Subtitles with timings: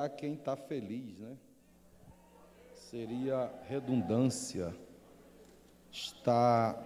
[0.00, 1.36] a quem está feliz, né?
[2.88, 4.72] Seria redundância.
[5.90, 6.80] Está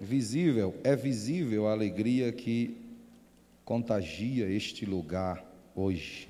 [0.00, 2.74] visível, é visível a alegria que
[3.66, 5.44] contagia este lugar
[5.74, 6.26] hoje.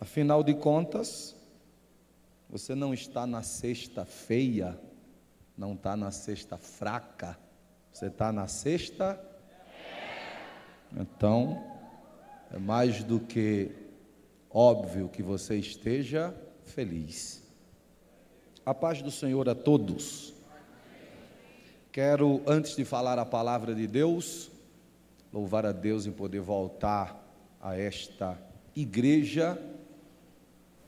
[0.00, 1.36] Afinal de contas,
[2.48, 4.76] você não está na sexta feia,
[5.56, 7.38] não está na sexta fraca,
[7.92, 9.24] você está na sexta.
[10.92, 11.64] Então,
[12.52, 13.88] é mais do que
[14.50, 17.42] óbvio que você esteja feliz.
[18.64, 20.34] A paz do Senhor a todos.
[21.92, 24.50] Quero, antes de falar a palavra de Deus,
[25.32, 27.20] louvar a Deus em poder voltar
[27.60, 28.38] a esta
[28.74, 29.60] igreja,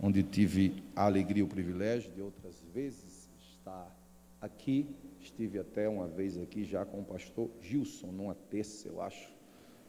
[0.00, 3.90] onde tive a alegria e o privilégio de outras vezes estar
[4.40, 4.86] aqui.
[5.20, 9.28] Estive até uma vez aqui já com o pastor Gilson, numa terça, eu acho.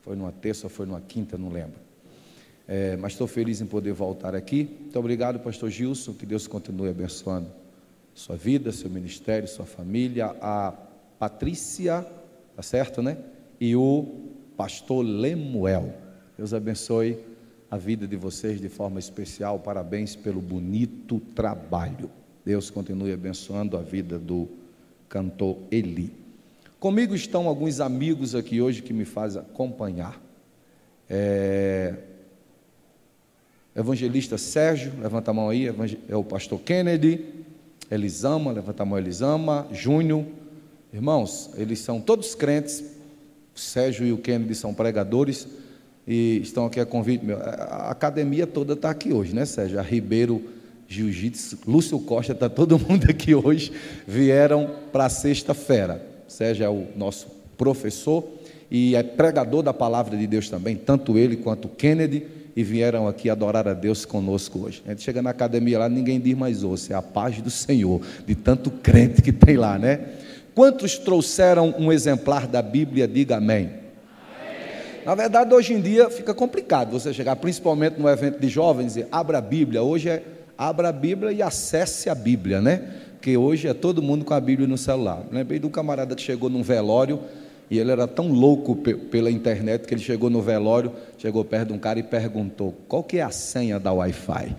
[0.02, 1.80] Foi numa terça ou foi numa quinta, não lembro.
[2.68, 4.70] É, mas estou feliz em poder voltar aqui.
[4.80, 6.14] Muito obrigado, pastor Gilson.
[6.14, 7.48] Que Deus continue abençoando
[8.14, 10.36] sua vida, seu ministério, sua família.
[10.42, 10.74] A
[11.20, 12.06] Patrícia,
[12.56, 13.18] tá certo, né?
[13.60, 14.06] E o
[14.56, 15.94] pastor Lemuel.
[16.38, 17.18] Deus abençoe
[17.70, 19.60] a vida de vocês de forma especial.
[19.60, 22.10] Parabéns pelo bonito trabalho.
[22.46, 24.48] Deus continue abençoando a vida do
[25.10, 26.12] cantor Eli.
[26.80, 30.22] Comigo estão alguns amigos aqui hoje que me fazem acompanhar.
[31.10, 31.96] É,
[33.76, 35.68] Evangelista Sérgio, levanta a mão aí,
[36.08, 37.26] é o pastor Kennedy,
[37.90, 40.24] Elisama, levanta a mão Elisama, Júnior.
[40.94, 42.84] Irmãos, eles são todos crentes,
[43.56, 45.48] o Sérgio e o Kennedy são pregadores
[46.08, 47.38] e estão aqui a convite meu.
[47.38, 49.80] A academia toda está aqui hoje, né, Sérgio?
[49.80, 50.42] A Ribeiro
[50.88, 53.72] Jiu-Jitsu, Lúcio Costa, está todo mundo aqui hoje,
[54.08, 56.06] vieram para sexta-feira.
[56.28, 58.24] Sérgio é o nosso professor
[58.70, 63.08] e é pregador da palavra de Deus também, tanto ele quanto o Kennedy e vieram
[63.08, 64.84] aqui adorar a Deus conosco hoje.
[64.86, 68.02] A gente chega na academia lá, ninguém diz mais osso, é a paz do Senhor,
[68.26, 70.00] de tanto crente que tem lá, né?
[70.54, 73.08] Quantos trouxeram um exemplar da Bíblia?
[73.08, 73.72] Diga amém.
[75.06, 79.06] Na verdade, hoje em dia fica complicado você chegar, principalmente no evento de jovens, e
[79.12, 79.82] abra a Bíblia.
[79.82, 80.24] Hoje é
[80.58, 82.82] abra a Bíblia e acesse a Bíblia, né?
[83.14, 85.24] Porque hoje é todo mundo com a Bíblia no celular.
[85.32, 87.20] Lembrei de um camarada que chegou num velório
[87.74, 91.74] e ele era tão louco pela internet que ele chegou no velório, chegou perto de
[91.74, 94.56] um cara e perguntou: qual que é a senha da Wi-Fi?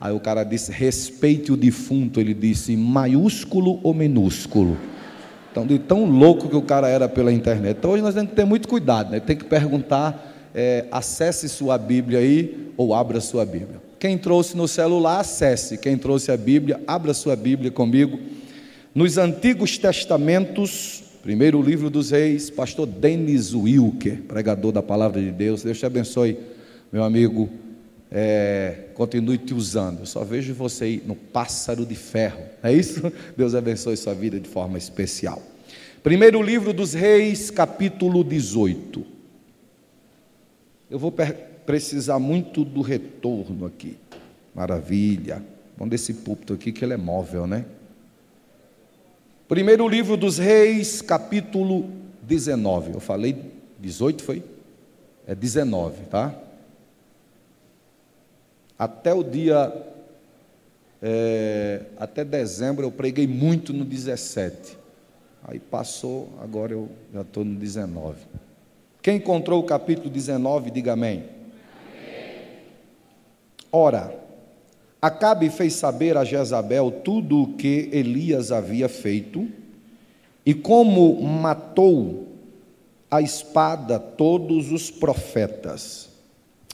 [0.00, 2.20] Aí o cara disse: respeite o defunto.
[2.20, 4.78] Ele disse: maiúsculo ou minúsculo?
[5.50, 7.78] Então, de tão louco que o cara era pela internet.
[7.78, 9.18] Então, hoje nós temos que ter muito cuidado, né?
[9.18, 13.82] tem que perguntar: é, acesse sua Bíblia aí ou abra sua Bíblia.
[13.98, 15.76] Quem trouxe no celular, acesse.
[15.78, 18.20] Quem trouxe a Bíblia, abra sua Bíblia comigo.
[18.94, 25.62] Nos Antigos Testamentos, Primeiro livro dos reis, pastor Denis Wilker, pregador da palavra de Deus.
[25.62, 26.36] Deus te abençoe,
[26.92, 27.48] meu amigo.
[28.10, 30.00] É, continue te usando.
[30.00, 32.42] Eu só vejo você aí no pássaro de ferro.
[32.60, 33.12] É isso?
[33.36, 35.40] Deus abençoe sua vida de forma especial.
[36.02, 39.06] Primeiro livro dos reis, capítulo 18.
[40.90, 41.14] Eu vou
[41.64, 43.96] precisar muito do retorno aqui.
[44.52, 45.40] Maravilha.
[45.78, 47.64] Vamos desse púlpito aqui que ele é móvel, né?
[49.48, 51.90] Primeiro livro dos Reis, capítulo
[52.22, 52.94] 19.
[52.94, 53.36] Eu falei
[53.78, 54.42] 18 foi?
[55.26, 56.34] É 19, tá?
[58.78, 59.72] Até o dia
[61.02, 64.78] é, até dezembro eu preguei muito no 17.
[65.44, 68.18] Aí passou, agora eu já estou no 19.
[69.02, 71.24] Quem encontrou o capítulo 19, diga amém.
[71.24, 72.58] amém.
[73.72, 74.21] Ora,
[75.02, 79.48] Acabe fez saber a Jezabel tudo o que Elias havia feito
[80.46, 82.28] e como matou
[83.10, 86.08] a espada todos os profetas.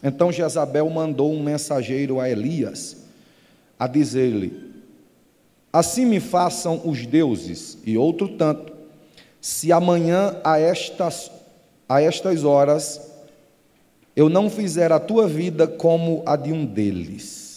[0.04, 2.98] Então Jezabel mandou um mensageiro a Elias
[3.78, 4.74] a dizer-lhe:
[5.72, 8.74] Assim me façam os deuses, e outro tanto,
[9.40, 11.30] se amanhã a estas,
[11.88, 13.10] a estas horas
[14.14, 17.47] eu não fizer a tua vida como a de um deles.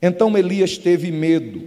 [0.00, 1.62] Então Elias teve medo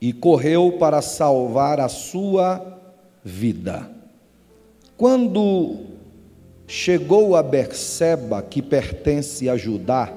[0.00, 2.78] e correu para salvar a sua
[3.24, 3.90] vida.
[4.96, 5.78] Quando
[6.66, 10.12] chegou a Berseba, que pertence a Judá,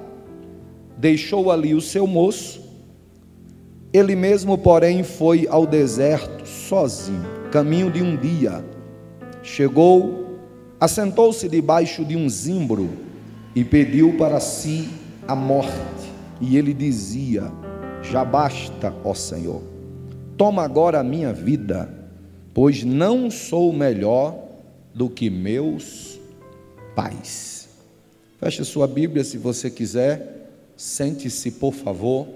[0.97, 2.61] deixou ali o seu moço.
[3.91, 8.63] Ele mesmo, porém, foi ao deserto sozinho, caminho de um dia.
[9.41, 10.37] Chegou,
[10.79, 12.89] assentou-se debaixo de um zimbro
[13.55, 14.89] e pediu para si
[15.27, 15.98] a morte.
[16.41, 17.51] E ele dizia:
[18.01, 19.61] Já basta, ó Senhor,
[20.37, 21.93] toma agora a minha vida,
[22.53, 24.37] pois não sou melhor
[24.93, 26.19] do que meus
[26.95, 27.69] pais.
[28.39, 30.49] Feche sua Bíblia se você quiser.
[30.77, 32.27] Sente-se, por favor.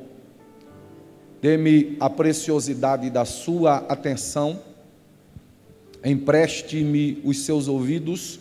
[1.41, 4.59] Dê-me a preciosidade da sua atenção.
[6.03, 8.39] Empreste-me os seus ouvidos.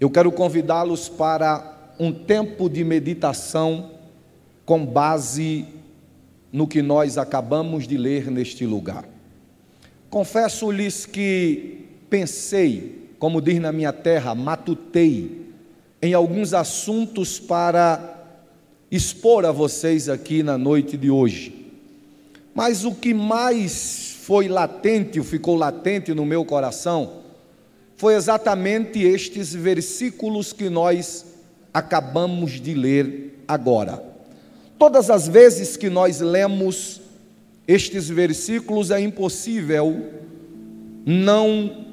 [0.00, 3.91] Eu quero convidá-los para um tempo de meditação
[4.64, 5.66] com base
[6.52, 9.04] no que nós acabamos de ler neste lugar.
[10.10, 15.46] Confesso-lhes que pensei, como diz na minha terra, matutei
[16.02, 18.12] em alguns assuntos para
[18.90, 21.70] expor a vocês aqui na noite de hoje.
[22.54, 27.22] Mas o que mais foi latente, ficou latente no meu coração,
[27.96, 31.24] foi exatamente estes versículos que nós
[31.72, 34.11] acabamos de ler agora.
[34.82, 37.00] Todas as vezes que nós lemos
[37.68, 40.06] estes versículos, é impossível
[41.06, 41.84] não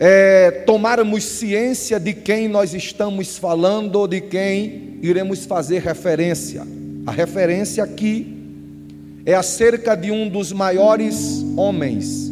[0.00, 6.66] é, tomarmos ciência de quem nós estamos falando de quem iremos fazer referência.
[7.06, 8.34] A referência aqui
[9.24, 12.28] é acerca de um dos maiores homens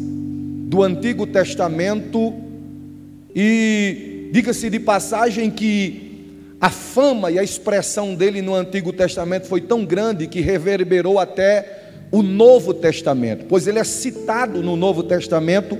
[0.66, 2.34] do Antigo Testamento
[3.32, 6.03] e diga-se de passagem que
[6.64, 11.82] a fama e a expressão dele no Antigo Testamento foi tão grande que reverberou até
[12.10, 15.78] o Novo Testamento, pois ele é citado no Novo Testamento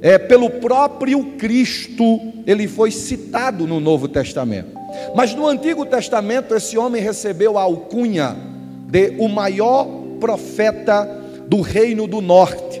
[0.00, 4.70] é, pelo próprio Cristo, ele foi citado no Novo Testamento.
[5.14, 8.34] Mas no Antigo Testamento, esse homem recebeu a alcunha
[8.88, 9.86] de o maior
[10.18, 11.04] profeta
[11.46, 12.80] do Reino do Norte.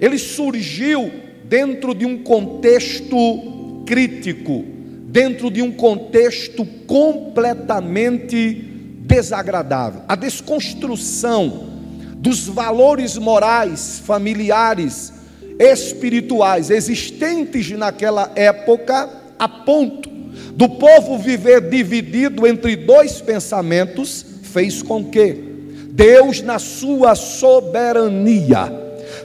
[0.00, 1.12] Ele surgiu
[1.44, 4.64] dentro de um contexto crítico,
[5.12, 8.54] dentro de um contexto completamente
[9.00, 10.00] desagradável.
[10.08, 11.68] A desconstrução
[12.16, 15.12] dos valores morais, familiares,
[15.58, 20.08] espirituais existentes naquela época, a ponto
[20.54, 25.52] do povo viver dividido entre dois pensamentos, fez com que
[25.90, 28.72] Deus, na sua soberania,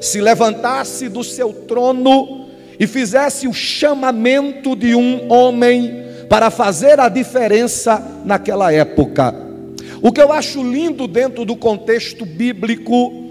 [0.01, 2.46] se levantasse do seu trono
[2.79, 9.33] e fizesse o chamamento de um homem para fazer a diferença naquela época.
[10.01, 13.27] O que eu acho lindo dentro do contexto bíblico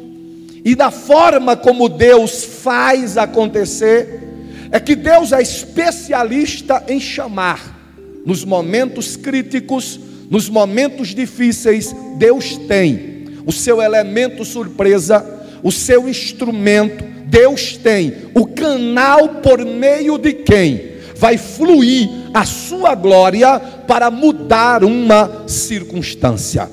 [0.65, 4.25] e da forma como Deus faz acontecer,
[4.73, 7.79] é que Deus é especialista em chamar,
[8.27, 15.25] nos momentos críticos, nos momentos difíceis, Deus tem o seu elemento surpresa,
[15.63, 22.95] o seu instrumento, Deus tem o canal por meio de quem vai fluir a sua
[22.95, 26.71] glória para mudar uma circunstância.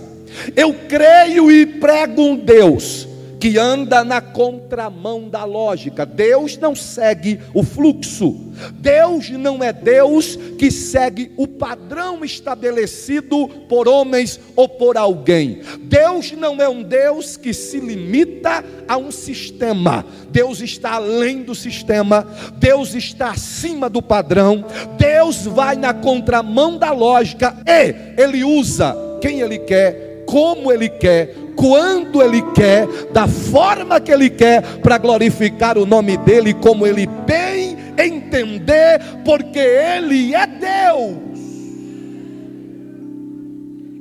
[0.55, 3.07] Eu creio e prego um Deus
[3.43, 6.05] que anda na contramão da lógica.
[6.05, 8.33] Deus não segue o fluxo.
[8.75, 15.59] Deus não é Deus que segue o padrão estabelecido por homens ou por alguém.
[15.81, 20.05] Deus não é um Deus que se limita a um sistema.
[20.29, 22.25] Deus está além do sistema.
[22.53, 24.63] Deus está acima do padrão.
[24.97, 31.35] Deus vai na contramão da lógica e ele usa quem ele quer, como ele quer,
[31.55, 37.07] quando Ele quer, da forma que Ele quer, para glorificar o nome dEle como Ele
[37.07, 41.33] bem entender, porque Ele é Deus.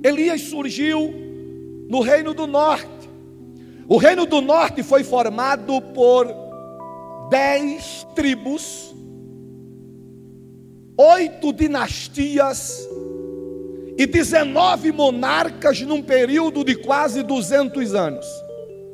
[0.03, 1.15] Elias surgiu
[1.89, 2.89] no Reino do Norte.
[3.89, 6.27] O Reino do Norte foi formado por
[7.31, 8.95] dez tribos,
[10.97, 12.89] oito dinastias
[14.03, 18.27] e 19 monarcas num período de quase 200 anos,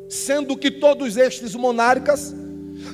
[0.06, 2.34] sendo que todos estes monarcas,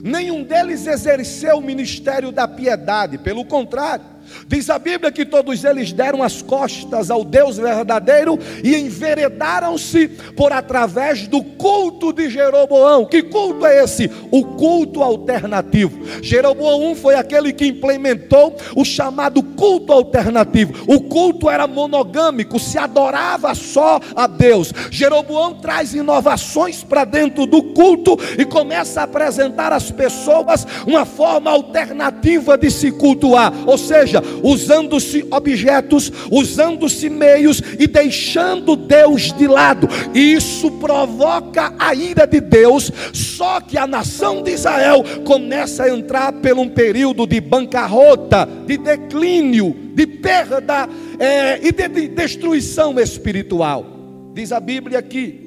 [0.00, 4.04] nenhum deles exerceu o ministério da piedade, pelo contrário,
[4.47, 10.52] Diz a Bíblia que todos eles deram as costas ao Deus verdadeiro e enveredaram-se por
[10.52, 13.07] através do culto de Jeroboão.
[13.07, 14.11] Que culto é esse?
[14.31, 16.04] O culto alternativo.
[16.23, 20.85] Jeroboão foi aquele que implementou o chamado culto alternativo.
[20.87, 24.73] O culto era monogâmico, se adorava só a Deus.
[24.90, 31.50] Jeroboão traz inovações para dentro do culto e começa a apresentar às pessoas uma forma
[31.50, 39.88] alternativa de se cultuar, ou seja, usando-se objetos, usando-se meios e deixando Deus de lado.
[40.14, 42.90] Isso provoca a ira de Deus.
[43.12, 48.76] Só que a nação de Israel começa a entrar por um período de bancarrota, de
[48.76, 53.87] declínio, de perda é, e de, de destruição espiritual.
[54.35, 55.44] Diz a Bíblia aqui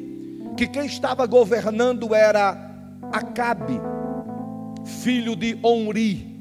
[0.55, 2.67] que quem estava governando era
[3.12, 3.79] Acabe,
[5.03, 6.36] filho de Onri.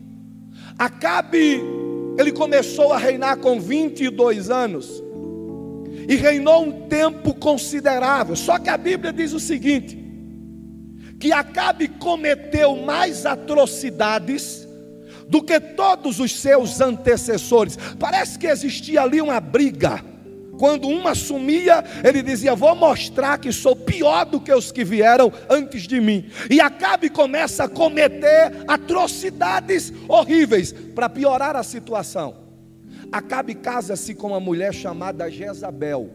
[0.78, 1.62] Acabe
[2.18, 5.02] Ele começou a reinar com 22 anos
[6.08, 8.36] e reinou um tempo considerável.
[8.36, 9.98] Só que a Bíblia diz o seguinte:
[11.18, 14.66] que Acabe cometeu mais atrocidades
[15.28, 17.76] do que todos os seus antecessores.
[17.98, 20.02] Parece que existia ali uma briga.
[20.58, 25.32] Quando um assumia, ele dizia: Vou mostrar que sou pior do que os que vieram
[25.48, 26.28] antes de mim.
[26.50, 32.46] E Acabe começa a cometer atrocidades horríveis para piorar a situação.
[33.12, 36.10] Acabe casa-se com uma mulher chamada Jezabel.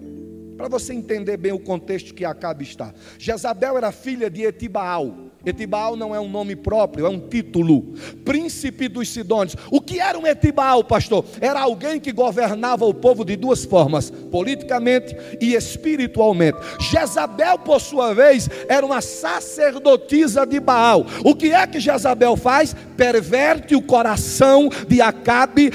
[0.58, 2.94] Para você entender bem o contexto que Acabe está.
[3.18, 5.31] Jezabel era filha de Etibaal.
[5.46, 7.94] Etibaal não é um nome próprio, é um título.
[8.24, 9.56] Príncipe dos Sidônios.
[9.72, 11.26] O que era um Etibaal, pastor?
[11.40, 16.58] Era alguém que governava o povo de duas formas: politicamente e espiritualmente.
[16.80, 21.06] Jezabel, por sua vez, era uma sacerdotisa de Baal.
[21.24, 22.76] O que é que Jezabel faz?
[22.96, 25.72] Perverte o coração de Acabe,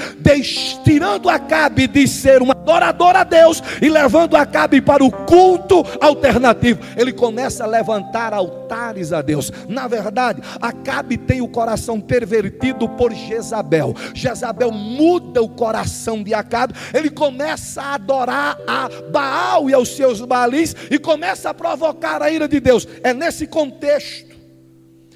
[0.83, 6.79] tirando Acabe de ser um adorador a Deus e levando Acabe para o culto alternativo.
[6.95, 9.51] Ele começa a levantar altares a Deus.
[9.67, 13.93] Na verdade, Acabe tem o coração pervertido por Jezabel.
[14.13, 16.73] Jezabel muda o coração de Acabe.
[16.93, 22.29] Ele começa a adorar a Baal e aos seus Baalis e começa a provocar a
[22.31, 22.87] ira de Deus.
[23.03, 24.35] É nesse contexto,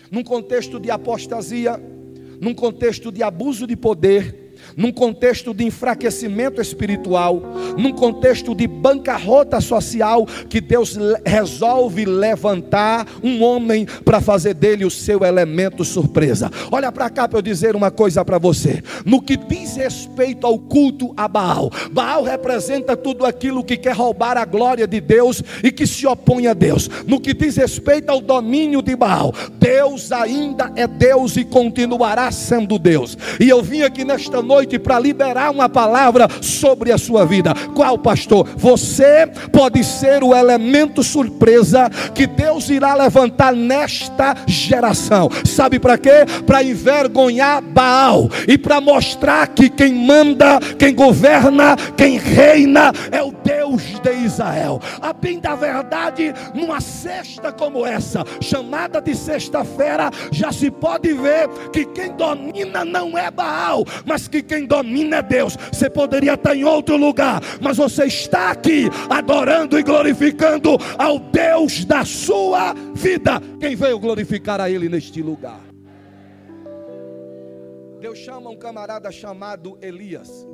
[0.10, 1.82] num contexto de apostasia,
[2.40, 4.41] num contexto de abuso de poder,
[4.76, 7.42] num contexto de enfraquecimento espiritual,
[7.78, 14.92] num contexto de bancarrota social, que Deus resolve levantar um homem para fazer dele o
[14.92, 16.50] seu elemento surpresa.
[16.72, 18.84] Olha para cá para eu dizer uma coisa para você.
[19.06, 24.38] No que diz respeito ao culto a Baal, Baal representa tudo aquilo que quer roubar
[24.38, 26.90] a glória de Deus e que se opõe a Deus.
[27.08, 32.78] No que diz respeito ao domínio de Baal, Deus ainda é Deus e continuará sendo
[32.78, 33.18] Deus.
[33.40, 37.54] E eu vim aqui nesta noite noite para liberar uma palavra sobre a sua vida.
[37.74, 38.48] Qual, pastor?
[38.56, 45.30] Você pode ser o elemento surpresa que Deus irá levantar nesta geração.
[45.46, 46.26] Sabe para quê?
[46.46, 53.32] Para envergonhar Baal e para mostrar que quem manda, quem governa, quem reina é o
[53.44, 54.80] Deus de Israel.
[55.02, 61.48] A bem da verdade, numa sexta como essa, chamada de sexta-feira, já se pode ver
[61.72, 65.58] que quem domina não é Baal, mas que quem domina é Deus.
[65.72, 71.86] Você poderia estar em outro lugar, mas você está aqui adorando e glorificando ao Deus
[71.86, 73.42] da sua vida.
[73.60, 75.60] Quem veio glorificar a Ele neste lugar?
[78.00, 80.48] Deus chama um camarada chamado Elias.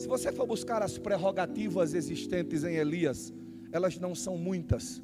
[0.00, 3.34] Se você for buscar as prerrogativas existentes em Elias,
[3.70, 5.02] elas não são muitas.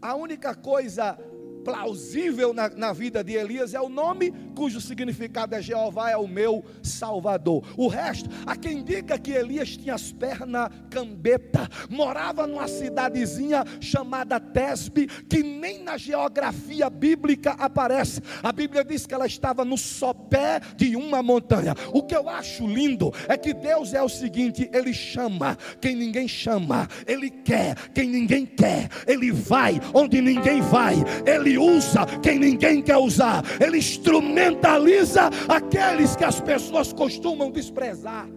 [0.00, 1.18] A única coisa
[1.64, 6.26] plausível na, na, vida de Elias é o nome cujo significado é Jeová é o
[6.26, 7.64] meu Salvador.
[7.76, 14.40] O resto, há quem diga que Elias tinha as pernas cambeta, morava numa cidadezinha chamada
[14.40, 18.20] Tesbe, que nem na geografia bíblica aparece.
[18.42, 21.74] A Bíblia diz que ela estava no sopé de uma montanha.
[21.92, 26.26] O que eu acho lindo é que Deus é o seguinte: Ele chama quem ninguém
[26.26, 30.94] chama, Ele quer quem ninguém quer, Ele vai onde ninguém vai,
[31.26, 38.28] Ele usa quem ninguém quer usar, ele instrumentaliza aqueles que as pessoas costumam desprezar.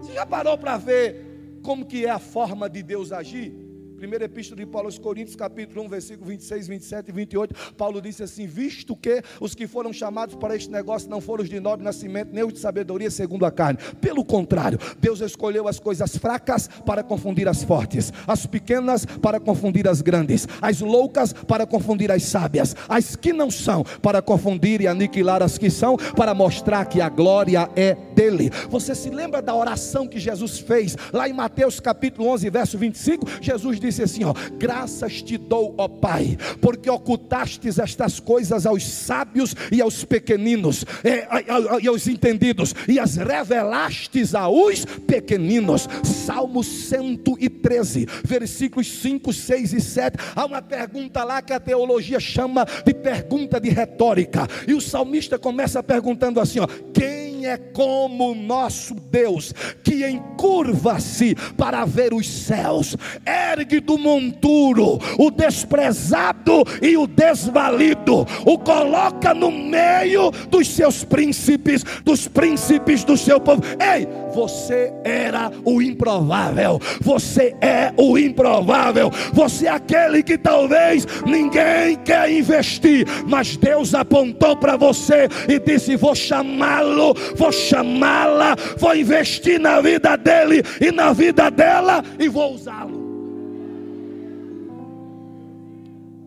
[0.00, 3.67] Você já parou para ver como que é a forma de Deus agir?
[3.98, 8.22] Primeira epístola de Paulo aos Coríntios, capítulo 1, versículo 26, 27 e 28, Paulo disse
[8.22, 11.84] assim: Visto que os que foram chamados para este negócio não foram os de nobre
[11.84, 13.80] nascimento, nem os de sabedoria segundo a carne.
[14.00, 19.88] Pelo contrário, Deus escolheu as coisas fracas para confundir as fortes, as pequenas para confundir
[19.88, 24.86] as grandes, as loucas para confundir as sábias, as que não são para confundir e
[24.86, 28.48] aniquilar as que são, para mostrar que a glória é dele.
[28.70, 33.26] Você se lembra da oração que Jesus fez lá em Mateus capítulo 11, verso 25?
[33.40, 38.86] Jesus disse disse assim: ó, graças te dou, ó Pai, porque ocultastes estas coisas aos
[38.86, 45.88] sábios e aos pequeninos, e, aos entendidos, e as revelastes aos pequeninos.
[46.04, 50.16] Salmo 113, versículos 5, 6 e 7.
[50.34, 55.38] Há uma pergunta lá que a teologia chama de pergunta de retórica, e o salmista
[55.38, 59.52] começa perguntando assim: ó, quem é como o nosso Deus,
[59.82, 68.58] que encurva-se para ver os céus, ergue do monturo o desprezado e o desvalido, o
[68.58, 73.62] coloca no meio dos seus príncipes, dos príncipes do seu povo.
[73.80, 81.96] Ei, você era o improvável, você é o improvável, você é aquele que talvez ninguém
[82.04, 89.60] quer investir, mas Deus apontou para você e disse: Vou chamá-lo, vou chamá-la, vou investir
[89.60, 92.98] na vida dele e na vida dela e vou usá-lo.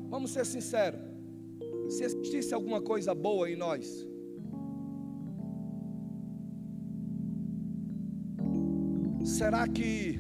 [0.10, 1.02] Vamos ser sinceros.
[1.90, 4.08] Se existisse alguma coisa boa em nós,
[9.26, 10.20] será que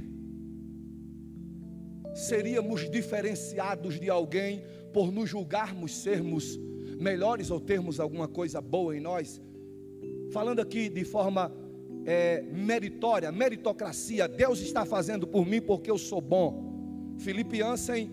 [2.14, 6.60] seríamos diferenciados de alguém por nos julgarmos sermos
[7.00, 9.40] melhores ou termos alguma coisa boa em nós?
[10.32, 11.54] Falando aqui de forma
[12.06, 17.14] é, meritória, meritocracia, Deus está fazendo por mim porque eu sou bom.
[17.18, 18.10] Felipe Ansem,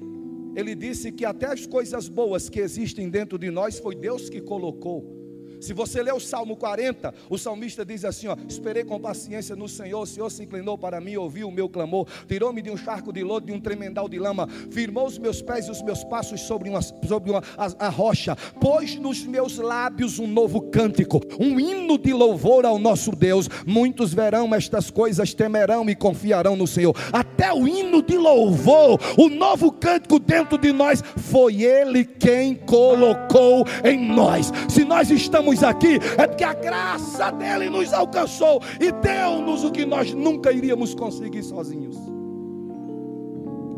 [0.57, 4.41] ele disse que até as coisas boas que existem dentro de nós foi Deus que
[4.41, 5.18] colocou.
[5.61, 9.69] Se você ler o Salmo 40, o salmista diz assim: ó, Esperei com paciência no
[9.69, 13.13] Senhor, o Senhor se inclinou para mim, ouviu o meu clamor, tirou-me de um charco
[13.13, 16.41] de lodo, de um tremendal de lama, firmou os meus pés e os meus passos
[16.43, 21.59] sobre uma, sobre uma a, a rocha, pôs nos meus lábios um novo cântico, um
[21.59, 23.49] hino de louvor ao nosso Deus.
[23.67, 26.95] Muitos verão estas coisas, temerão e confiarão no Senhor.
[27.39, 33.65] Até o hino de louvor, o novo cântico dentro de nós, foi Ele quem colocou
[33.85, 34.53] em nós.
[34.69, 39.87] Se nós estamos aqui é porque a graça dele nos alcançou e deu-nos o que
[39.87, 41.97] nós nunca iríamos conseguir sozinhos.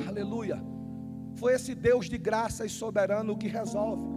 [0.09, 0.59] Aleluia.
[1.35, 4.09] Foi esse Deus de graça e soberano que resolve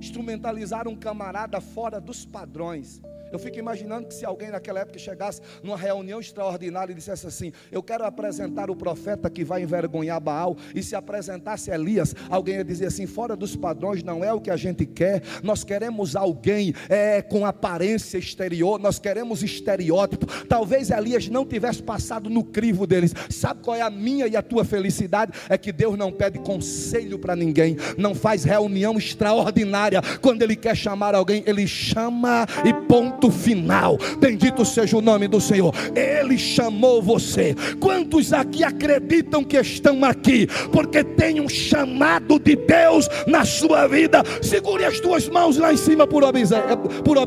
[0.00, 5.40] instrumentalizar um camarada fora dos padrões eu fico imaginando que se alguém naquela época chegasse
[5.62, 10.56] numa reunião extraordinária e dissesse assim: Eu quero apresentar o profeta que vai envergonhar Baal,
[10.74, 14.50] e se apresentasse Elias, alguém ia dizer assim: Fora dos padrões, não é o que
[14.50, 20.26] a gente quer, nós queremos alguém é, com aparência exterior, nós queremos estereótipo.
[20.46, 23.14] Talvez Elias não tivesse passado no crivo deles.
[23.30, 25.32] Sabe qual é a minha e a tua felicidade?
[25.48, 30.00] É que Deus não pede conselho para ninguém, não faz reunião extraordinária.
[30.20, 33.98] Quando Ele quer chamar alguém, Ele chama e ponto final.
[34.18, 35.74] Bendito seja o nome do Senhor.
[35.94, 37.54] Ele chamou você.
[37.80, 40.46] Quantos aqui acreditam que estão aqui?
[40.72, 44.22] Porque tem um chamado de Deus na sua vida.
[44.42, 47.02] Segure as duas mãos lá em cima por obséquio.
[47.04, 47.18] Por.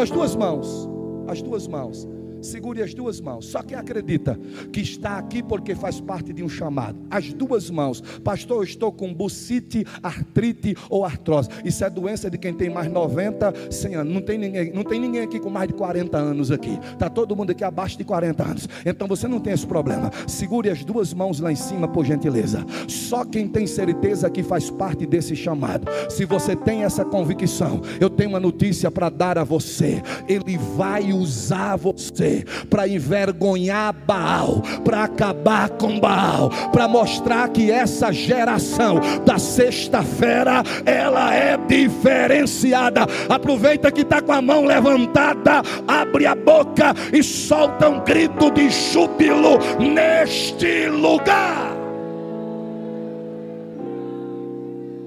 [0.00, 0.88] As duas mãos.
[1.28, 2.06] As duas mãos.
[2.42, 3.46] Segure as duas mãos.
[3.46, 4.38] Só quem acredita
[4.72, 6.98] que está aqui porque faz parte de um chamado.
[7.10, 8.00] As duas mãos.
[8.24, 11.48] Pastor, eu estou com bucite, artrite ou artrose.
[11.64, 14.14] Isso é doença de quem tem mais 90, 100 anos.
[14.14, 16.78] Não tem ninguém, não tem ninguém aqui com mais de 40 anos aqui.
[16.92, 18.68] Está todo mundo aqui abaixo de 40 anos.
[18.84, 20.10] Então você não tem esse problema.
[20.26, 22.64] Segure as duas mãos lá em cima, por gentileza.
[22.88, 25.86] Só quem tem certeza que faz parte desse chamado.
[26.08, 30.02] Se você tem essa convicção, eu tenho uma notícia para dar a você.
[30.28, 32.29] Ele vai usar você
[32.68, 41.34] para envergonhar Baal, para acabar com Baal, para mostrar que essa geração da sexta-feira ela
[41.34, 43.06] é diferenciada.
[43.28, 48.70] Aproveita que está com a mão levantada, abre a boca e solta um grito de
[48.70, 51.76] júbilo neste lugar.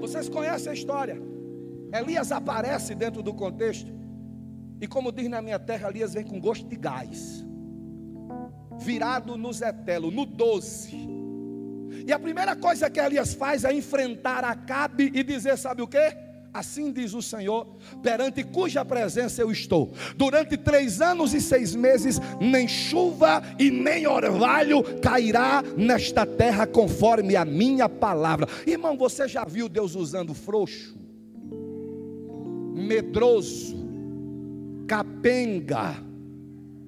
[0.00, 1.20] Vocês conhecem a história?
[1.92, 4.03] Elias aparece dentro do contexto
[4.84, 7.42] e como diz na minha terra, Elias vem com gosto de gás.
[8.78, 11.08] Virado no Zetelo, no 12.
[12.06, 16.14] E a primeira coisa que Elias faz é enfrentar Acabe e dizer: sabe o que?
[16.52, 19.90] Assim diz o Senhor, perante cuja presença eu estou.
[20.16, 27.36] Durante três anos e seis meses, nem chuva e nem orvalho cairá nesta terra, conforme
[27.36, 28.46] a minha palavra.
[28.66, 30.94] Irmão, você já viu Deus usando frouxo,
[32.74, 33.83] medroso,
[34.86, 35.96] capenga,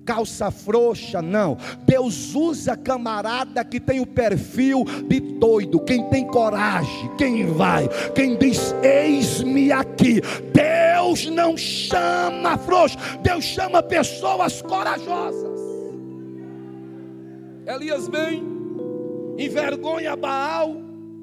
[0.04, 1.58] calça frouxa, não.
[1.84, 8.38] Deus usa camarada que tem o perfil de doido, quem tem coragem, quem vai, quem
[8.38, 10.20] diz: Eis-me aqui.
[10.52, 15.60] Deus não chama frouxo, Deus chama pessoas corajosas.
[17.66, 18.44] Elias vem,
[19.36, 20.76] envergonha Baal,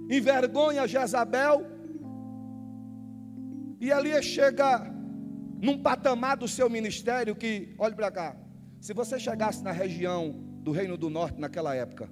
[0.10, 1.66] envergonha Jezabel,
[3.80, 4.93] e Elias chega
[5.64, 8.36] num patamar do seu ministério que, olhe para cá,
[8.82, 12.10] se você chegasse na região do Reino do Norte naquela época,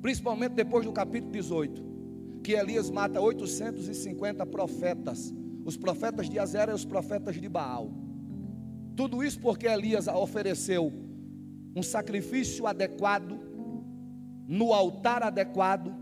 [0.00, 6.76] principalmente depois do capítulo 18, que Elias mata 850 profetas, os profetas de Azera e
[6.76, 7.90] os profetas de Baal.
[8.94, 10.92] Tudo isso porque Elias ofereceu
[11.74, 13.36] um sacrifício adequado,
[14.46, 15.92] no altar adequado,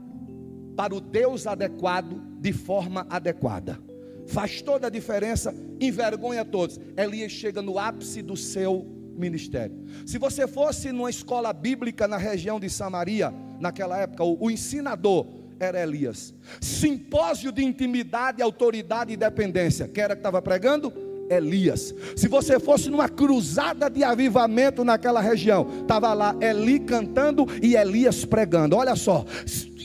[0.76, 3.88] para o Deus adequado, de forma adequada
[4.28, 6.78] faz toda a diferença, envergonha todos.
[6.96, 8.86] Elias chega no ápice do seu
[9.16, 9.76] ministério.
[10.06, 15.26] Se você fosse numa escola bíblica na região de Samaria, naquela época, o, o ensinador
[15.58, 16.32] era Elias.
[16.60, 19.88] Simpósio de intimidade, autoridade e dependência.
[19.88, 20.92] Quem era que estava pregando?
[21.30, 21.94] Elias.
[22.16, 28.24] Se você fosse numa cruzada de avivamento naquela região, estava lá Eli cantando e Elias
[28.24, 28.76] pregando.
[28.76, 29.24] Olha só,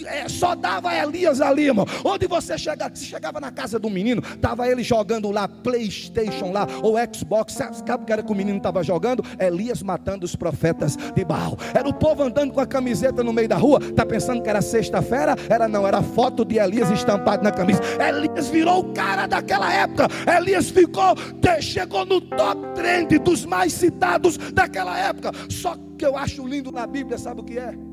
[0.06, 1.86] é, só dava Elias ali, irmão.
[2.03, 6.67] Onde você chegava, se chegava na casa do menino, estava ele jogando lá PlayStation lá,
[6.82, 9.23] ou Xbox, sabe, o que era que o menino estava jogando?
[9.39, 11.58] Elias matando os profetas de Baal.
[11.73, 14.62] Era o povo andando com a camiseta no meio da rua, tá pensando que era
[14.62, 15.36] sexta-feira?
[15.49, 17.82] Era não, era foto de Elias estampado na camisa.
[17.99, 20.08] Elias virou o cara daquela época.
[20.38, 21.15] Elias ficou,
[21.62, 25.32] chegou no top trend dos mais citados daquela época.
[25.49, 27.92] Só que eu acho lindo na Bíblia, sabe o que é?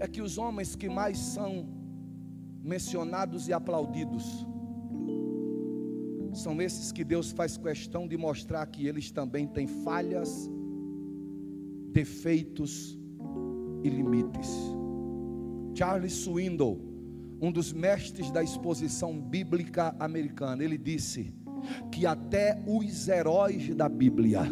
[0.00, 1.68] É que os homens que mais são
[2.64, 4.46] mencionados e aplaudidos
[6.32, 10.50] são esses que Deus faz questão de mostrar que eles também têm falhas,
[11.92, 12.98] defeitos
[13.82, 14.48] e limites.
[15.74, 16.80] Charles Swindoll,
[17.40, 21.34] um dos mestres da exposição bíblica americana, ele disse
[21.92, 24.42] que até os heróis da Bíblia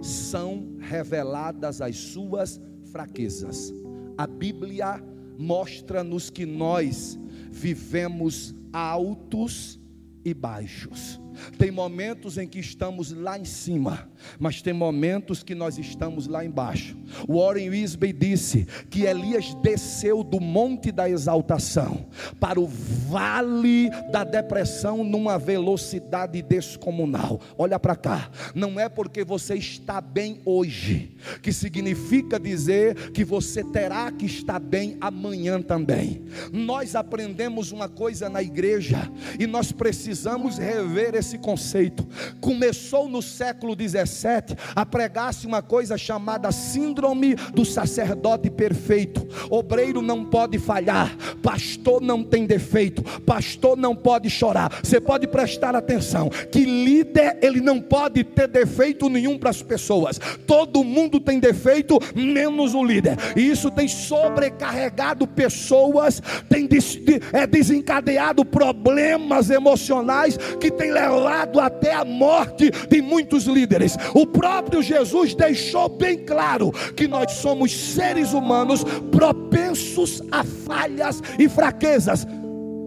[0.00, 2.60] são reveladas as suas
[2.92, 3.72] fraquezas
[4.18, 5.00] a Bíblia
[5.38, 7.16] mostra-nos que nós
[7.52, 9.78] vivemos altos
[10.24, 11.20] e baixos.
[11.58, 16.44] Tem momentos em que estamos lá em cima, mas tem momentos que nós estamos lá
[16.44, 16.96] embaixo.
[17.28, 22.06] Warren Wisby disse que Elias desceu do monte da exaltação
[22.38, 27.40] para o vale da depressão numa velocidade descomunal.
[27.56, 33.62] Olha para cá, não é porque você está bem hoje que significa dizer que você
[33.64, 36.22] terá que estar bem amanhã também.
[36.52, 42.06] Nós aprendemos uma coisa na igreja e nós precisamos rever esse esse conceito.
[42.40, 49.26] Começou no século 17 a pregar-se uma coisa chamada síndrome do sacerdote perfeito.
[49.50, 54.80] Obreiro não pode falhar, pastor não tem defeito, pastor não pode chorar.
[54.82, 60.18] Você pode prestar atenção que líder ele não pode ter defeito nenhum para as pessoas.
[60.46, 63.16] Todo mundo tem defeito menos o líder.
[63.36, 66.98] E isso tem sobrecarregado pessoas, tem des,
[67.32, 73.96] é desencadeado problemas emocionais que tem levado levado até a morte de muitos líderes.
[74.14, 81.48] O próprio Jesus deixou bem claro que nós somos seres humanos propensos a falhas e
[81.48, 82.26] fraquezas.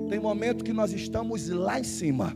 [0.10, 2.36] Tem momento que nós estamos lá em cima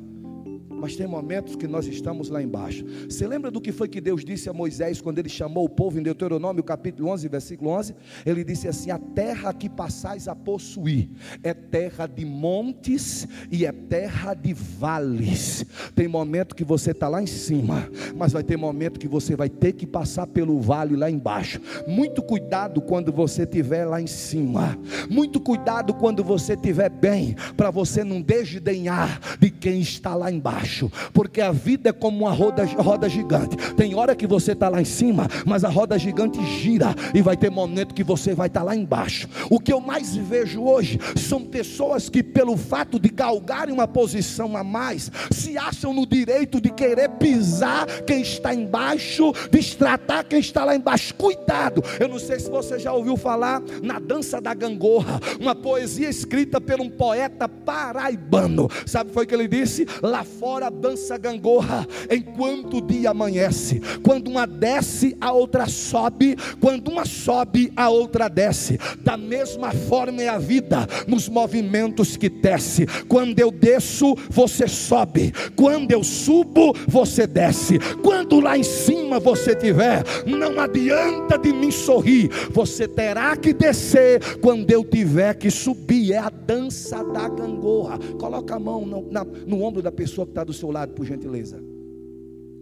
[0.86, 2.86] mas tem momentos que nós estamos lá embaixo.
[3.10, 6.00] Você lembra do que foi que Deus disse a Moisés quando ele chamou o povo
[6.00, 7.96] em Deuteronômio capítulo 11, versículo 11?
[8.24, 11.10] Ele disse assim: A terra que passais a possuir
[11.42, 15.66] é terra de montes e é terra de vales.
[15.96, 19.50] Tem momento que você está lá em cima, mas vai ter momento que você vai
[19.50, 21.60] ter que passar pelo vale lá embaixo.
[21.88, 24.78] Muito cuidado quando você estiver lá em cima.
[25.10, 30.75] Muito cuidado quando você estiver bem, para você não desdenhar de quem está lá embaixo
[30.76, 33.56] baixo, porque a vida é como uma roda, roda gigante.
[33.76, 37.38] Tem hora que você está lá em cima, mas a roda gigante gira e vai
[37.38, 39.28] ter momento que você vai estar tá lá embaixo.
[39.50, 44.58] O que eu mais vejo hoje são pessoas que, pelo fato de galgarem uma posição
[44.58, 50.66] a mais, se acham no direito de querer pisar quem está embaixo, destratar quem está
[50.66, 51.14] lá embaixo.
[51.16, 51.84] Cuidado!
[52.00, 56.60] Eu não sei se você já ouviu falar na dança da gangorra, uma poesia escrita
[56.60, 58.70] por um poeta paraibano.
[58.86, 59.88] Sabe foi que ele disse?
[60.02, 63.82] Lá fora fora dança gangorra enquanto o dia amanhece.
[64.04, 66.36] Quando uma desce, a outra sobe.
[66.60, 68.80] Quando uma sobe, a outra desce.
[69.04, 72.86] Da mesma forma é a vida nos movimentos que desce.
[73.08, 75.34] Quando eu desço, você sobe.
[75.56, 77.80] Quando eu subo, você desce.
[78.02, 82.30] Quando lá em cima você tiver, não adianta de mim sorrir.
[82.52, 86.14] Você terá que descer quando eu tiver que subir.
[86.14, 87.98] É a dança da gangorra.
[88.20, 91.06] Coloca a mão no, na, no ombro da pessoa que está do seu lado, por
[91.06, 91.60] gentileza.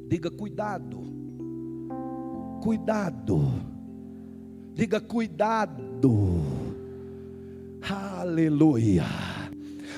[0.08, 1.02] Diga cuidado.
[2.62, 3.41] Cuidado.
[4.74, 5.84] Diga cuidado.
[7.82, 9.42] Aleluia.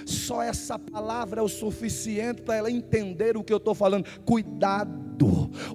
[0.05, 4.05] Só essa palavra é o suficiente para ela entender o que eu estou falando.
[4.23, 5.05] Cuidado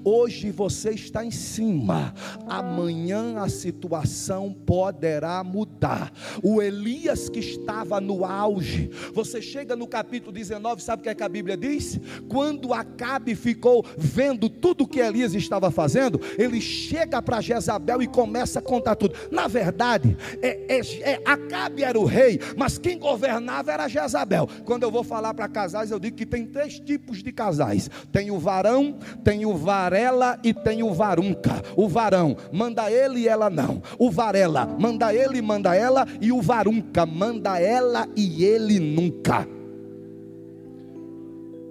[0.05, 2.15] Hoje você está em cima,
[2.47, 6.13] amanhã a situação poderá mudar.
[6.43, 11.15] O Elias que estava no auge, você chega no capítulo 19, sabe o que, é
[11.15, 11.99] que a Bíblia diz?
[12.29, 18.59] Quando Acabe ficou vendo tudo que Elias estava fazendo, ele chega para Jezabel e começa
[18.59, 19.15] a contar tudo.
[19.31, 24.20] Na verdade, é, é, é, Acabe era o rei, mas quem governava era Jezabel.
[24.65, 28.31] Quando eu vou falar para casais, eu digo que tem três tipos de casais: tem
[28.31, 31.63] o varão, tem o varela e tem o varunca.
[31.77, 33.83] O varão manda ele e ela não.
[33.99, 36.07] O varela manda ele e manda ela.
[36.21, 39.47] E o varunca manda ela e ele nunca.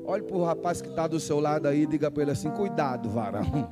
[0.05, 2.49] Olhe para o rapaz que está do seu lado aí e diga para ele assim:
[2.49, 3.69] cuidado, varão.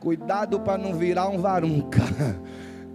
[0.00, 2.00] Cuidado para não virar um varunca.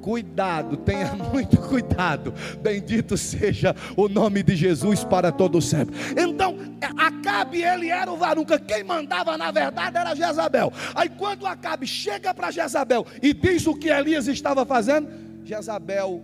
[0.06, 2.32] Cuidado, tenha muito cuidado.
[2.62, 5.96] Bendito seja o nome de Jesus para todo sempre.
[6.16, 6.60] Então,
[6.96, 8.60] Acabe, ele era o varunca.
[8.60, 10.72] Quem mandava na verdade era Jezabel.
[10.94, 15.10] Aí quando Acabe chega para Jezabel e diz o que Elias estava fazendo,
[15.44, 16.24] Jezabel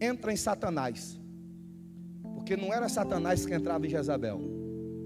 [0.00, 1.18] entra em Satanás.
[2.22, 4.40] Porque não era Satanás que entrava em Jezabel.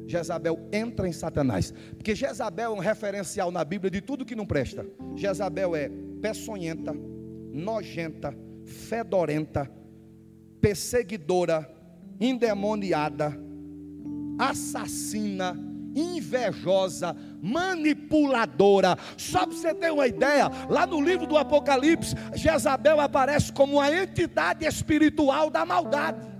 [0.06, 1.72] Jezabel entra em Satanás.
[1.96, 4.84] Porque Jezabel é um referencial na Bíblia de tudo que não presta.
[5.16, 6.94] Jezabel é peçonhenta,
[7.54, 9.70] nojenta, fedorenta,
[10.60, 11.70] perseguidora,
[12.20, 13.38] endemoniada,
[14.38, 15.56] assassina,
[15.94, 18.98] invejosa, manipuladora.
[19.16, 23.90] Só para você ter uma ideia, lá no livro do Apocalipse, Jezabel aparece como uma
[23.90, 26.33] entidade espiritual da maldade.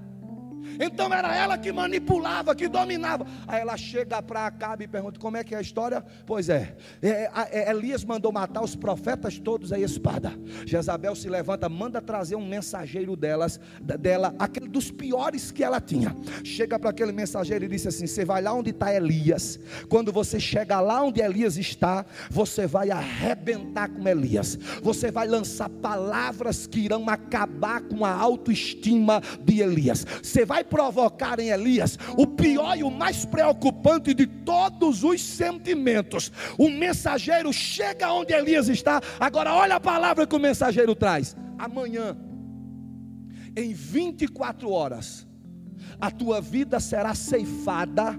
[0.81, 3.27] Então era ela que manipulava, que dominava.
[3.47, 6.05] Aí ela chega para Acabe e pergunta: como é que é a história?
[6.27, 10.33] Pois é, é, é, Elias mandou matar os profetas todos a espada.
[10.67, 16.15] Jezabel se levanta, manda trazer um mensageiro delas, dela, aquele dos piores que ela tinha.
[16.45, 19.59] Chega para aquele mensageiro e disse assim: Você vai lá onde está Elias.
[19.89, 24.57] Quando você chega lá onde Elias está, você vai arrebentar com Elias.
[24.83, 30.07] Você vai lançar palavras que irão acabar com a autoestima de Elias.
[30.23, 36.33] Você vai provocar em Elias o pior e o mais preocupante de todos os sentimentos.
[36.59, 39.01] O mensageiro chega onde Elias está.
[39.21, 42.17] Agora, olha a palavra que o mensageiro traz: amanhã,
[43.57, 45.27] em 24 horas,
[46.01, 48.19] a tua vida será ceifada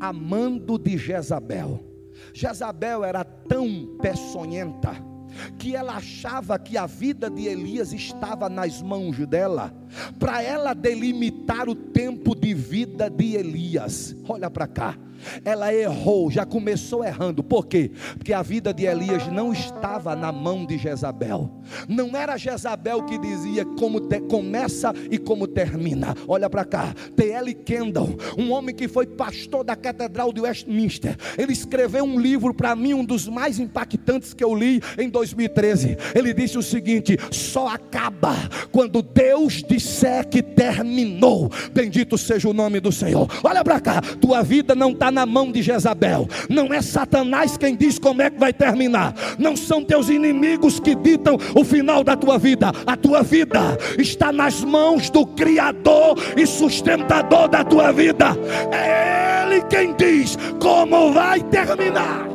[0.00, 1.88] a mando de Jezabel.
[2.32, 5.11] Jezabel era tão peçonhenta
[5.58, 9.74] que ela achava que a vida de Elias estava nas mãos dela,
[10.18, 14.14] para ela delimitar o tempo de vida de Elias.
[14.28, 14.96] Olha para cá
[15.44, 17.42] ela errou, já começou errando.
[17.42, 17.90] Por quê?
[18.16, 21.50] Porque a vida de Elias não estava na mão de Jezabel.
[21.88, 26.14] Não era Jezabel que dizia como te, começa e como termina.
[26.26, 26.94] Olha para cá.
[27.16, 27.54] T.L.
[27.54, 31.16] Kendall, um homem que foi pastor da Catedral de Westminster.
[31.38, 35.96] Ele escreveu um livro para mim, um dos mais impactantes que eu li em 2013.
[36.14, 38.34] Ele disse o seguinte: só acaba
[38.70, 41.50] quando Deus disser que terminou.
[41.72, 43.28] Bendito seja o nome do Senhor.
[43.44, 44.00] Olha para cá.
[44.20, 46.26] Tua vida não está na mão de Jezabel.
[46.48, 49.14] Não é Satanás quem diz como é que vai terminar.
[49.38, 52.72] Não são teus inimigos que ditam o final da tua vida.
[52.86, 58.30] A tua vida está nas mãos do Criador e sustentador da tua vida.
[58.72, 62.26] É Ele quem diz como vai terminar.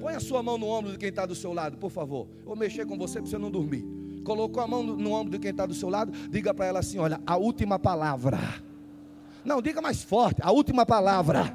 [0.00, 2.26] Põe a sua mão no ombro de quem está do seu lado, por favor.
[2.44, 3.84] vou mexer com você para você não dormir.
[4.24, 6.98] Colocou a mão no ombro de quem está do seu lado, diga para ela assim:
[6.98, 8.38] olha, a última palavra
[9.46, 10.40] não, diga mais forte.
[10.42, 11.54] A última palavra.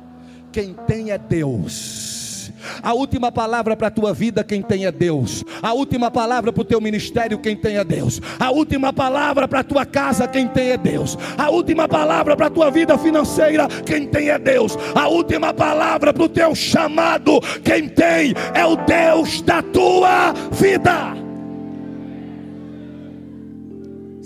[0.51, 2.51] Quem tem é Deus.
[2.81, 5.43] A última palavra para a tua vida, quem tem é Deus.
[5.61, 8.21] A última palavra para o teu ministério, quem tem é Deus.
[8.39, 11.17] A última palavra para a tua casa, quem tem é Deus.
[11.37, 14.77] A última palavra para a tua vida financeira, quem tem é Deus.
[14.95, 21.30] A última palavra para o teu chamado, quem tem é o Deus da tua vida.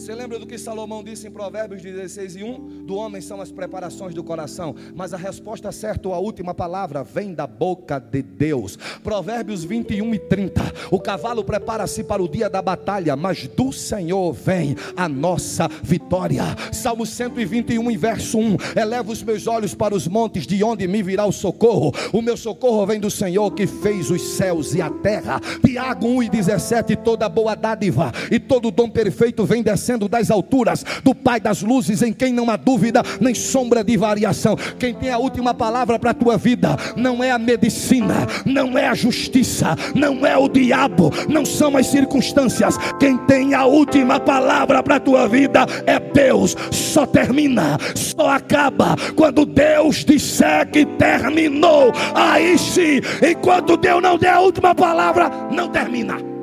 [0.06, 2.86] Você lembra do que Salomão disse em Provérbios 16 e 1?
[2.86, 7.04] Do homem são as preparações do coração, mas a resposta certa, ou a última palavra,
[7.04, 8.78] vem da boca de Deus.
[9.04, 10.62] Provérbios 21 e 30.
[10.92, 16.44] O cavalo prepara-se para o dia da batalha, mas do Senhor vem a nossa vitória.
[16.72, 18.58] Salmo 121 e verso 1.
[18.80, 21.92] Eleva os meus olhos para os montes, de onde me virá o socorro.
[22.14, 25.42] O meu socorro vem do Senhor que fez os céus e a terra.
[25.66, 26.96] Tiago 1 e 17.
[26.98, 31.64] Toda boa dádiva e todo dom perfeito vem descendo descendo das alturas, do Pai das
[31.64, 34.56] luzes, em quem não há dúvida nem sombra de variação.
[34.78, 38.88] Quem tem a última palavra para a tua vida não é a medicina, não é
[38.88, 42.78] a justiça, não é o diabo, não são as circunstâncias.
[43.00, 46.56] Quem tem a última palavra para a tua vida é Deus.
[46.72, 51.92] Só termina, só acaba quando Deus disser que terminou.
[52.14, 56.35] Aí sim, enquanto Deus não der a última palavra, não termina.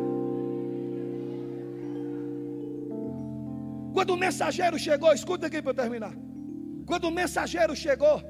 [3.92, 6.14] Quando o mensageiro chegou, escuta aqui para terminar.
[6.86, 8.22] Quando o mensageiro chegou,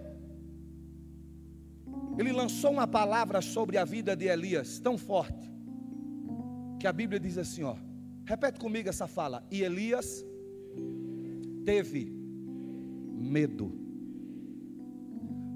[2.18, 5.50] ele lançou uma palavra sobre a vida de Elias tão forte
[6.78, 7.76] que a Bíblia diz assim, ó.
[8.24, 9.44] Repete comigo essa fala.
[9.50, 10.24] E Elias
[11.64, 12.12] teve
[13.36, 13.72] medo.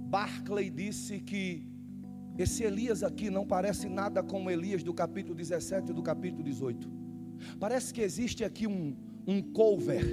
[0.09, 1.67] Barclay disse que
[2.39, 6.89] esse Elias aqui não parece nada com Elias do capítulo 17 e do capítulo 18.
[7.59, 10.05] Parece que existe aqui um, um cover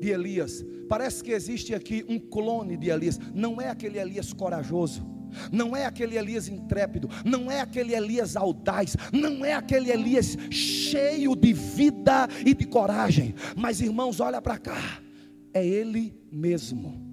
[0.00, 0.64] de Elias.
[0.88, 3.18] Parece que existe aqui um clone de Elias.
[3.34, 5.06] Não é aquele Elias corajoso.
[5.52, 11.36] Não é aquele Elias intrépido, não é aquele Elias audaz, não é aquele Elias cheio
[11.36, 13.34] de vida e de coragem.
[13.54, 15.02] Mas irmãos, olha para cá.
[15.52, 17.06] É ele mesmo.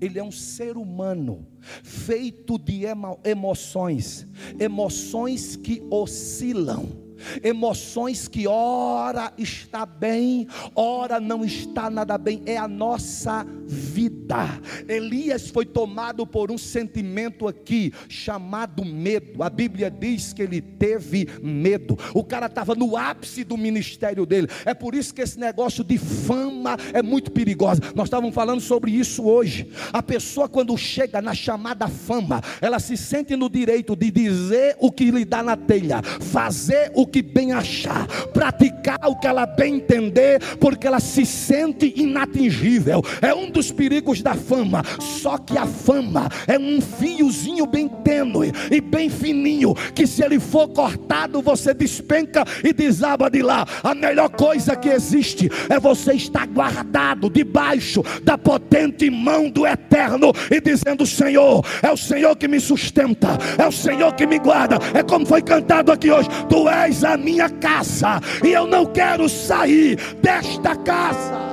[0.00, 1.46] Ele é um ser humano
[1.82, 2.84] feito de
[3.24, 4.26] emoções,
[4.58, 7.07] emoções que oscilam
[7.42, 14.60] emoções que ora está bem, ora não está nada bem, é a nossa vida.
[14.88, 19.42] Elias foi tomado por um sentimento aqui chamado medo.
[19.42, 21.98] A Bíblia diz que ele teve medo.
[22.14, 24.48] O cara estava no ápice do ministério dele.
[24.64, 27.80] É por isso que esse negócio de fama é muito perigoso.
[27.94, 29.70] Nós estávamos falando sobre isso hoje.
[29.92, 34.90] A pessoa quando chega na chamada fama, ela se sente no direito de dizer o
[34.90, 39.76] que lhe dá na telha, fazer o que bem achar, praticar o que ela bem
[39.76, 43.02] entender, porque ela se sente inatingível.
[43.20, 44.82] É um dos perigos da fama.
[45.00, 50.38] Só que a fama é um fiozinho bem tênue e bem fininho, que se ele
[50.38, 53.66] for cortado, você despenca e desaba de lá.
[53.82, 60.32] A melhor coisa que existe é você estar guardado debaixo da potente mão do eterno
[60.50, 64.78] e dizendo: Senhor, é o Senhor que me sustenta, é o Senhor que me guarda.
[64.94, 69.28] É como foi cantado aqui hoje: Tu és a minha casa, e eu não quero
[69.28, 71.48] sair desta casa.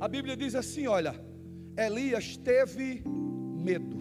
[0.00, 1.14] A Bíblia diz assim: olha,
[1.76, 3.98] Elias teve medo.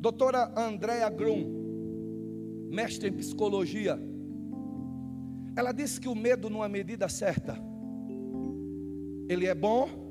[0.00, 3.98] Doutora Andrea Grum, mestre em psicologia,
[5.56, 7.58] ela disse que o medo, numa medida certa,
[9.28, 10.07] ele é bom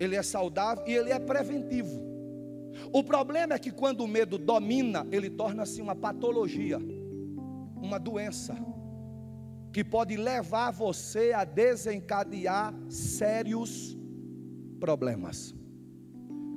[0.00, 2.00] ele é saudável e ele é preventivo.
[2.90, 6.78] O problema é que quando o medo domina, ele torna-se uma patologia,
[7.76, 8.56] uma doença,
[9.70, 13.96] que pode levar você a desencadear sérios
[14.80, 15.54] problemas.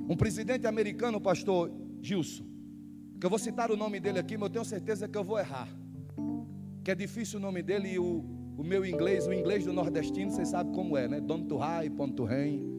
[0.08, 2.44] Um presidente americano, pastor Gilson,
[3.20, 5.38] que eu vou citar o nome dele aqui, mas eu tenho certeza que eu vou
[5.38, 5.68] errar,
[6.82, 8.24] que é difícil o nome dele e o,
[8.56, 11.20] o meu inglês, o inglês do nordestino, vocês sabem como é, né?
[11.20, 12.73] Don't to high, ponto to rain.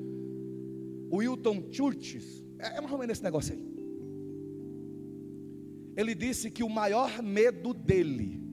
[1.15, 3.75] Wilton Churches, é, é mais ou menos esse negócio aí.
[5.95, 8.43] Ele disse que o maior medo dele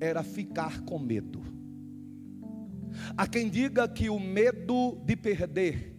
[0.00, 1.42] era ficar com medo.
[3.16, 5.94] Há quem diga que o medo de perder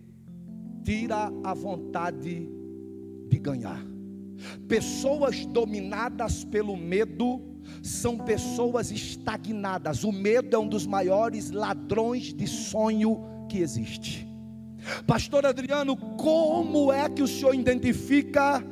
[0.84, 2.50] tira a vontade
[3.28, 3.86] de ganhar.
[4.68, 7.42] Pessoas dominadas pelo medo
[7.84, 10.04] são pessoas estagnadas.
[10.04, 14.29] O medo é um dos maiores ladrões de sonho que existe.
[15.06, 18.64] Pastor Adriano, como é que o senhor identifica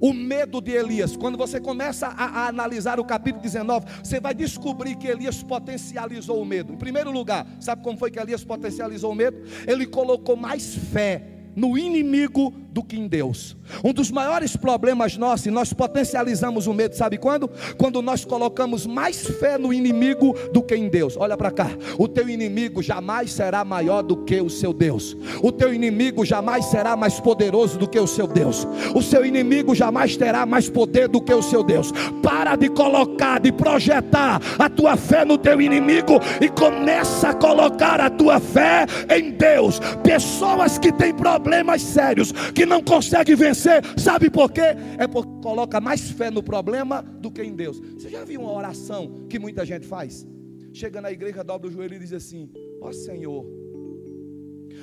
[0.00, 1.16] o medo de Elias?
[1.16, 6.40] Quando você começa a, a, analisar o capítulo 19, você vai descobrir que Elias potencializou
[6.40, 6.72] o medo.
[6.72, 9.38] Em primeiro lugar, sabe como foi que Elias potencializou o medo?
[9.66, 13.56] Ele colocou mais fé no inimigo do que em Deus.
[13.82, 17.50] Um dos maiores problemas nossos, e nós potencializamos o medo, sabe quando?
[17.76, 21.16] Quando nós colocamos mais fé no inimigo do que em Deus.
[21.16, 25.16] Olha para cá, o teu inimigo jamais será maior do que o seu Deus.
[25.42, 28.66] O teu inimigo jamais será mais poderoso do que o seu Deus.
[28.94, 31.92] O seu inimigo jamais terá mais poder do que o seu Deus.
[32.22, 38.00] Para de colocar, de projetar a tua fé no teu inimigo e começa a colocar
[38.00, 39.80] a tua fé em Deus.
[40.04, 44.76] Pessoas que têm problemas sérios, que não consegue vencer, sabe por quê?
[44.98, 47.80] É porque coloca mais fé no problema do que em Deus.
[47.80, 50.26] Você já viu uma oração que muita gente faz?
[50.72, 52.50] Chega na igreja, dobra o joelho e diz assim:
[52.80, 53.44] Ó oh, Senhor,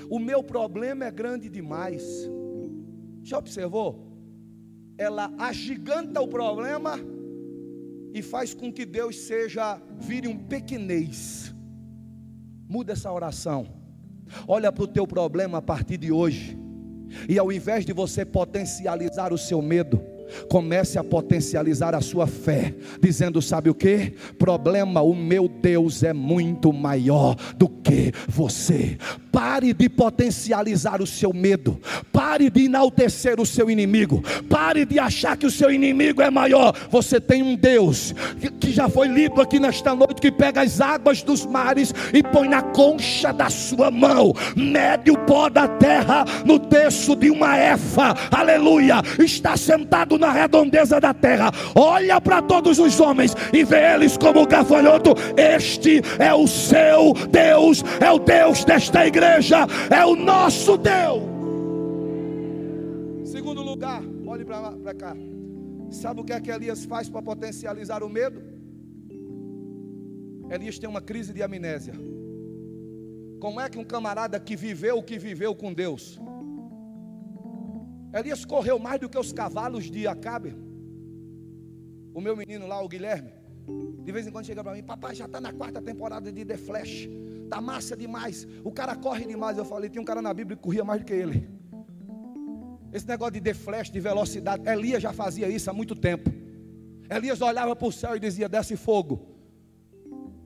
[0.09, 2.03] o meu problema é grande demais.
[3.23, 4.03] Já observou?
[4.97, 6.99] Ela agiganta o problema
[8.13, 11.53] e faz com que Deus seja, vire um pequenez.
[12.67, 13.67] Muda essa oração.
[14.47, 16.64] Olha para o teu problema a partir de hoje
[17.27, 20.01] e ao invés de você potencializar o seu medo,
[20.49, 24.13] comece a potencializar a sua fé, dizendo: sabe o que?
[24.37, 28.97] Problema, o meu Deus é muito maior do que você.
[29.35, 31.77] Pare de potencializar o seu medo,
[32.09, 36.73] pare de enaltecer o seu inimigo, pare de achar que o seu inimigo é maior.
[36.89, 38.15] Você tem um Deus
[38.61, 42.47] que já foi lido aqui nesta noite, que pega as águas dos mares e põe
[42.47, 48.15] na concha da sua mão, mede o pó da terra no terço de uma efa,
[48.31, 49.01] aleluia.
[49.19, 54.47] Está sentado na redondeza da terra, olha para todos os homens e vê eles como
[54.47, 55.13] gafanhoto.
[55.35, 61.23] Este é o seu Deus, é o Deus desta igreja igreja é o nosso Deus.
[63.25, 65.15] Segundo lugar, olhe para cá.
[65.89, 68.41] Sabe o que é que Elias faz para potencializar o medo?
[70.49, 71.93] Elias tem uma crise de amnésia.
[73.39, 76.19] Como é que um camarada que viveu o que viveu com Deus?
[78.13, 80.55] Elias correu mais do que os cavalos de Acabe.
[82.13, 83.31] O meu menino lá, o Guilherme,
[84.03, 86.55] de vez em quando chega para mim, papai já está na quarta temporada de The
[86.55, 87.09] Flash,
[87.49, 89.57] tá massa demais, o cara corre demais.
[89.57, 91.49] Eu falei, tem um cara na Bíblia que corria mais do que ele.
[92.91, 96.31] Esse negócio de Flash, de velocidade, Elias já fazia isso há muito tempo.
[97.09, 99.35] Elias olhava para o céu e dizia: desce fogo.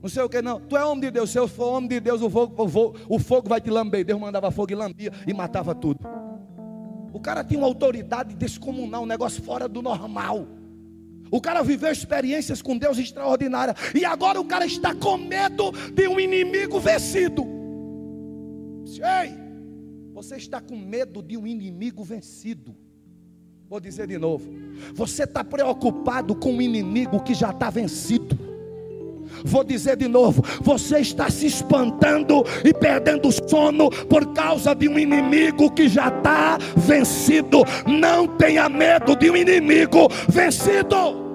[0.02, 0.60] Não sei o que não.
[0.60, 1.30] Tu é homem de Deus.
[1.30, 4.04] Se eu for homem de Deus, o fogo, o fogo vai te lamber.
[4.04, 6.00] Deus mandava fogo e lambia e matava tudo.
[7.12, 10.46] O cara tinha uma autoridade descomunal, um negócio fora do normal.
[11.30, 13.76] O cara viveu experiências com Deus extraordinárias.
[13.94, 17.46] E agora o cara está com medo de um inimigo vencido.
[18.96, 19.32] Ei,
[20.12, 22.76] você está com medo de um inimigo vencido.
[23.68, 24.50] Vou dizer de novo.
[24.94, 28.49] Você está preocupado com um inimigo que já está vencido.
[29.44, 34.98] Vou dizer de novo: você está se espantando e perdendo sono por causa de um
[34.98, 37.62] inimigo que já está vencido.
[37.86, 41.30] Não tenha medo de um inimigo vencido.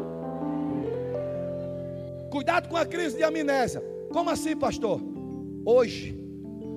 [2.30, 3.82] Cuidado com a crise de amnésia.
[4.12, 5.02] Como assim, pastor?
[5.66, 6.18] Hoje,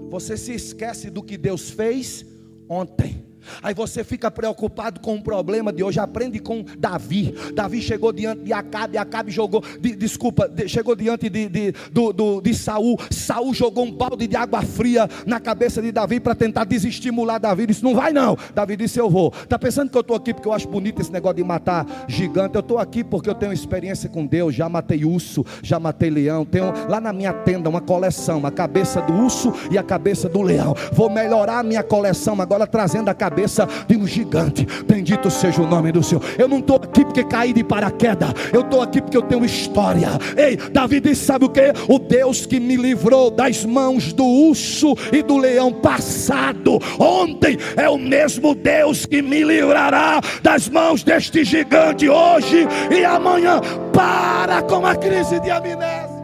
[0.09, 2.25] você se esquece do que Deus fez
[2.69, 3.28] ontem.
[3.63, 6.01] Aí você fica preocupado com o problema de hoje.
[6.01, 7.35] Aprende com Davi.
[7.55, 12.13] Davi chegou diante de Acabe, Acabe jogou, de, desculpa, de, chegou diante de, de, do,
[12.13, 12.99] do, de Saul.
[13.11, 17.67] Saul jogou um balde de água fria na cabeça de Davi para tentar desestimular Davi.
[17.67, 18.37] Disse: Não vai não.
[18.55, 19.33] Davi disse: Eu vou.
[19.43, 22.55] Está pensando que eu estou aqui porque eu acho bonito esse negócio de matar gigante?
[22.55, 24.55] Eu estou aqui porque eu tenho experiência com Deus.
[24.55, 26.45] Já matei urso, já matei leão.
[26.45, 30.43] Tenho lá na minha tenda uma coleção: a cabeça do urso e a cabeça do
[30.43, 30.75] leão.
[30.93, 34.67] Vou melhorar a minha coleção agora trazendo a cabeça cabeça de um gigante.
[34.87, 36.23] Bendito seja o nome do Senhor.
[36.37, 38.31] Eu não estou aqui porque caí de paraquedas.
[38.53, 40.11] Eu estou aqui porque eu tenho história.
[40.37, 41.73] Ei, Davi disse: sabe o que?
[41.89, 47.89] O Deus que me livrou das mãos do urso e do leão passado ontem é
[47.89, 53.61] o mesmo Deus que me livrará das mãos deste gigante hoje e amanhã.
[53.93, 56.19] Para com a crise de amnésia.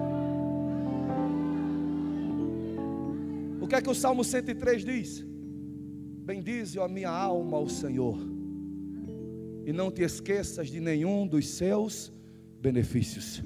[3.61, 5.34] O que é que o Salmo 103 diz?
[6.25, 8.19] Bendize a minha alma ao Senhor,
[9.67, 12.11] e não te esqueças de nenhum dos seus
[12.61, 13.43] benefícios.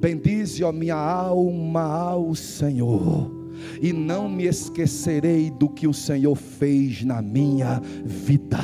[0.00, 3.37] Bendize a minha alma ao Senhor
[3.80, 8.58] e não me esquecerei do que o Senhor fez na minha vida.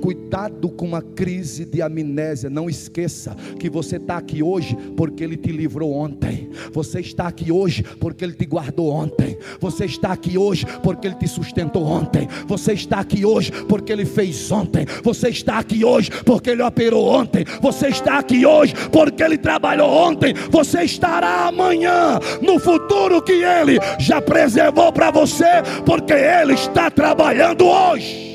[0.00, 2.50] Cuidado com uma crise de amnésia.
[2.50, 6.48] Não esqueça que você está aqui hoje porque Ele te livrou ontem.
[6.72, 9.38] Você está aqui hoje porque Ele te guardou ontem.
[9.60, 12.28] Você está aqui hoje porque Ele te sustentou ontem.
[12.46, 14.86] Você está aqui hoje porque Ele fez ontem.
[15.02, 17.44] Você está aqui hoje porque Ele operou ontem.
[17.60, 20.34] Você está aqui hoje porque Ele trabalhou ontem.
[20.50, 27.66] Você estará amanhã no futuro que Ele já preservou para você, porque Ele está trabalhando
[27.66, 28.28] hoje.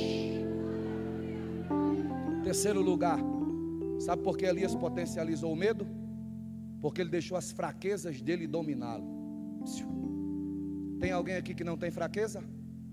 [2.43, 3.19] Terceiro lugar,
[3.99, 5.87] sabe por que Elias potencializou o medo?
[6.79, 9.07] Porque ele deixou as fraquezas dele dominá-lo.
[10.99, 12.43] Tem alguém aqui que não tem fraqueza?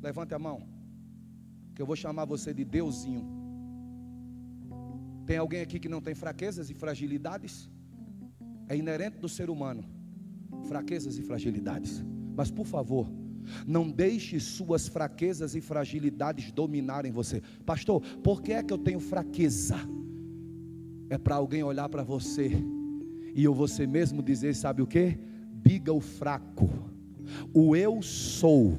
[0.01, 0.63] Levante a mão,
[1.75, 3.25] que eu vou chamar você de Deusinho.
[5.27, 7.71] Tem alguém aqui que não tem fraquezas e fragilidades?
[8.69, 9.85] É inerente do ser humano,
[10.69, 12.03] fraquezas e fragilidades.
[12.41, 13.07] Mas por favor,
[13.67, 17.43] não deixe suas fraquezas e fragilidades dominarem você.
[17.67, 19.77] Pastor, por que é que eu tenho fraqueza?
[21.11, 22.51] É para alguém olhar para você
[23.35, 25.19] e eu você mesmo dizer, sabe o que?
[25.63, 26.71] Diga o fraco.
[27.53, 28.79] O eu sou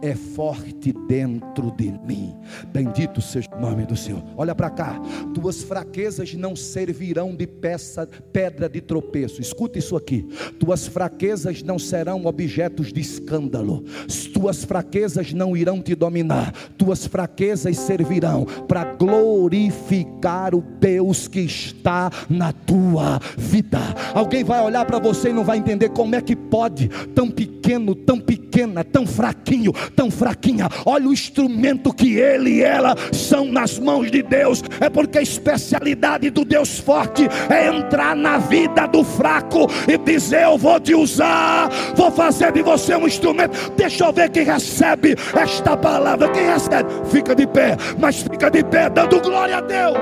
[0.00, 2.34] é forte dentro de mim.
[2.72, 4.22] Bendito seja nome do Senhor.
[4.36, 5.00] Olha para cá.
[5.34, 9.40] Tuas fraquezas não servirão de peça, pedra de tropeço.
[9.40, 10.26] Escuta isso aqui.
[10.58, 13.84] Tuas fraquezas não serão objetos de escândalo.
[14.32, 16.52] Tuas fraquezas não irão te dominar.
[16.76, 23.78] Tuas fraquezas servirão para glorificar o Deus que está na tua vida.
[24.14, 27.94] Alguém vai olhar para você e não vai entender como é que pode, tão pequeno,
[27.94, 30.68] tão pequena, tão fraquinho, tão fraquinha.
[30.84, 34.62] Olha o instrumento que ele e ela são nas mãos de Deus.
[34.80, 40.44] É porque a especialidade do Deus forte é entrar na vida do fraco e dizer:
[40.44, 43.56] Eu vou te usar, vou fazer de você um instrumento.
[43.76, 46.28] Deixa eu ver quem recebe esta palavra.
[46.30, 49.96] Quem recebe, fica de pé, mas fica de pé, dando glória a Deus.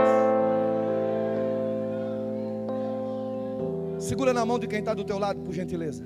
[3.99, 6.05] Segura na mão de quem está do teu lado, por gentileza.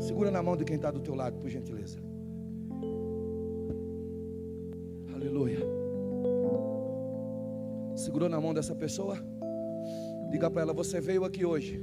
[0.00, 1.98] Segura na mão de quem está do teu lado, por gentileza.
[5.26, 5.58] Aleluia.
[7.96, 9.18] Segurou na mão dessa pessoa?
[10.30, 11.82] Diga para ela: Você veio aqui hoje,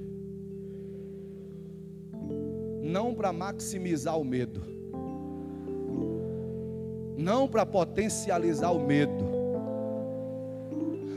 [2.82, 4.62] não para maximizar o medo,
[7.18, 9.26] não para potencializar o medo,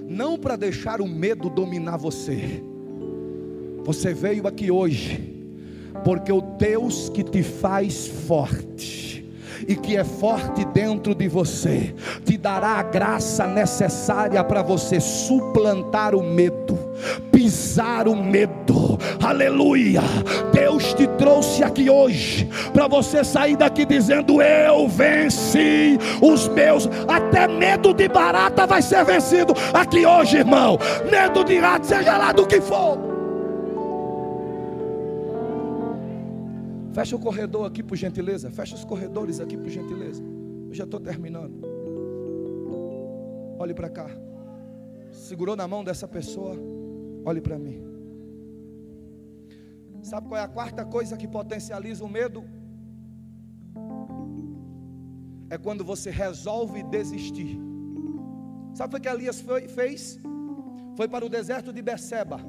[0.09, 2.61] não para deixar o medo dominar você.
[3.85, 5.49] Você veio aqui hoje,
[6.05, 9.05] porque o Deus que te faz forte,
[9.66, 11.94] e que é forte dentro de você,
[12.24, 16.78] te dará a graça necessária para você suplantar o medo,
[17.30, 18.98] pisar o medo.
[19.22, 20.02] Aleluia!
[20.52, 27.48] Deus te trouxe aqui hoje para você sair daqui dizendo: Eu venci os meus, até
[27.48, 30.78] medo de barata vai ser vencido aqui hoje, irmão.
[31.11, 33.15] Medo de rato, seja lá do que for.
[36.97, 38.51] Fecha o corredor aqui, por gentileza.
[38.51, 40.22] Fecha os corredores aqui, por gentileza.
[40.66, 41.61] Eu já estou terminando.
[43.59, 44.07] Olhe para cá.
[45.12, 46.57] Segurou na mão dessa pessoa.
[47.22, 47.82] Olhe para mim.
[50.03, 52.42] Sabe qual é a quarta coisa que potencializa o medo?
[55.51, 57.59] É quando você resolve desistir.
[58.72, 60.18] Sabe o que Elias foi, fez?
[60.97, 62.40] Foi para o deserto de Beceba.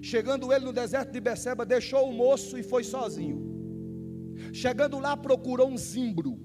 [0.00, 3.57] Chegando ele no deserto de Beceba, deixou o moço e foi sozinho.
[4.52, 6.38] Chegando lá, procurou um zimbro.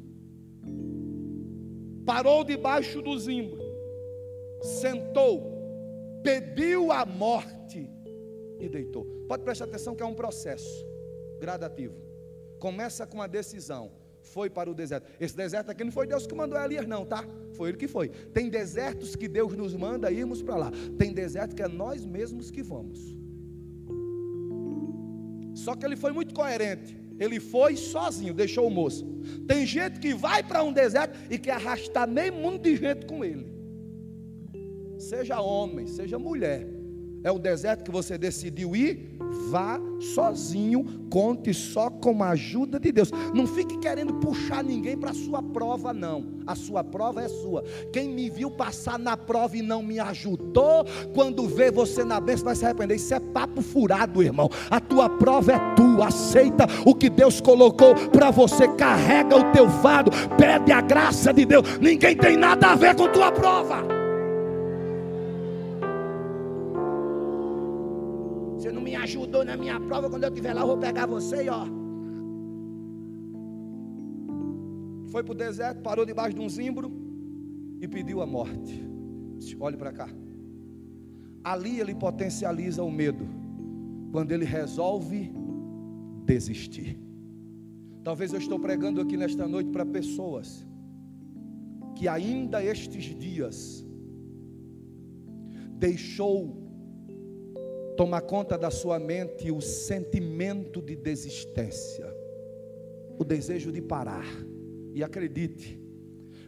[2.05, 3.61] Parou debaixo do zimbro.
[4.61, 5.51] Sentou.
[6.23, 7.89] Pediu a morte
[8.59, 9.05] e deitou.
[9.27, 10.85] Pode prestar atenção que é um processo
[11.39, 11.95] gradativo.
[12.59, 13.91] Começa com uma decisão.
[14.21, 15.05] Foi para o deserto.
[15.19, 17.25] Esse deserto aqui não foi Deus que mandou Elias, não, tá?
[17.51, 18.07] Foi ele que foi.
[18.07, 20.71] Tem desertos que Deus nos manda irmos para lá.
[20.97, 23.13] Tem deserto que é nós mesmos que vamos.
[25.53, 27.02] Só que ele foi muito coerente.
[27.19, 29.05] Ele foi sozinho, deixou o moço.
[29.47, 33.23] Tem gente que vai para um deserto e quer arrastar meio mundo de gente com
[33.23, 33.47] ele.
[34.97, 36.67] Seja homem, seja mulher.
[37.23, 39.17] É o deserto que você decidiu ir,
[39.49, 39.79] vá
[40.13, 43.11] sozinho, conte só com a ajuda de Deus.
[43.33, 46.33] Não fique querendo puxar ninguém para a sua prova, não.
[46.45, 47.63] A sua prova é sua.
[47.93, 52.45] Quem me viu passar na prova e não me ajudou, quando vê você na bênção,
[52.45, 52.95] vai se arrepender.
[52.95, 54.49] Isso é papo furado, irmão.
[54.69, 56.07] A tua prova é tua.
[56.07, 58.67] Aceita o que Deus colocou para você.
[58.69, 60.11] Carrega o teu fardo.
[60.37, 61.79] Pede a graça de Deus.
[61.79, 64.03] Ninguém tem nada a ver com tua prova.
[69.03, 71.65] ajudou na minha prova, quando eu estiver lá, eu vou pegar você e ó.
[75.11, 76.91] Foi para o deserto, parou debaixo de um zimbro
[77.79, 78.83] e pediu a morte.
[79.59, 80.09] Olhe para cá.
[81.43, 83.27] Ali ele potencializa o medo,
[84.11, 85.31] quando ele resolve
[86.23, 86.97] desistir.
[88.03, 90.65] Talvez eu estou pregando aqui nesta noite para pessoas
[91.95, 93.85] que ainda estes dias
[95.77, 96.63] deixou
[97.95, 102.05] tomar conta da sua mente o sentimento de desistência,
[103.17, 104.25] o desejo de parar.
[104.93, 105.79] E acredite,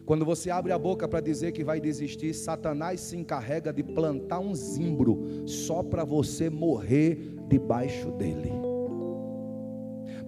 [0.04, 4.40] quando você abre a boca para dizer que vai desistir, Satanás se encarrega de plantar
[4.40, 8.65] um zimbro só para você morrer debaixo dele.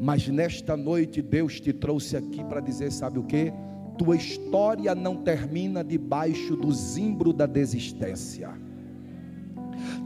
[0.01, 3.53] Mas nesta noite Deus te trouxe aqui para dizer, sabe o que?
[3.96, 8.51] Tua história não termina debaixo do zimbro da desistência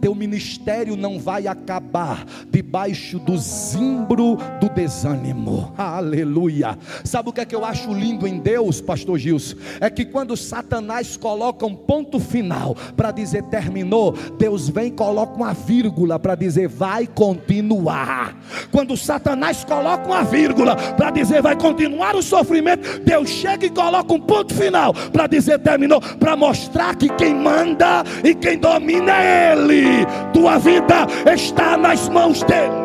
[0.03, 5.73] teu ministério não vai acabar debaixo do zimbro do desânimo.
[5.79, 6.77] Aleluia.
[7.05, 9.55] Sabe o que é que eu acho lindo em Deus, pastor Gilson?
[9.81, 15.37] É que quando Satanás coloca um ponto final para dizer terminou, Deus vem e coloca
[15.37, 18.37] uma vírgula para dizer vai continuar.
[18.73, 24.13] Quando Satanás coloca uma vírgula para dizer vai continuar o sofrimento, Deus chega e coloca
[24.13, 29.53] um ponto final para dizer terminou, para mostrar que quem manda e quem domina é
[29.53, 29.92] Ele
[30.33, 32.83] tua vida está nas mãos dele.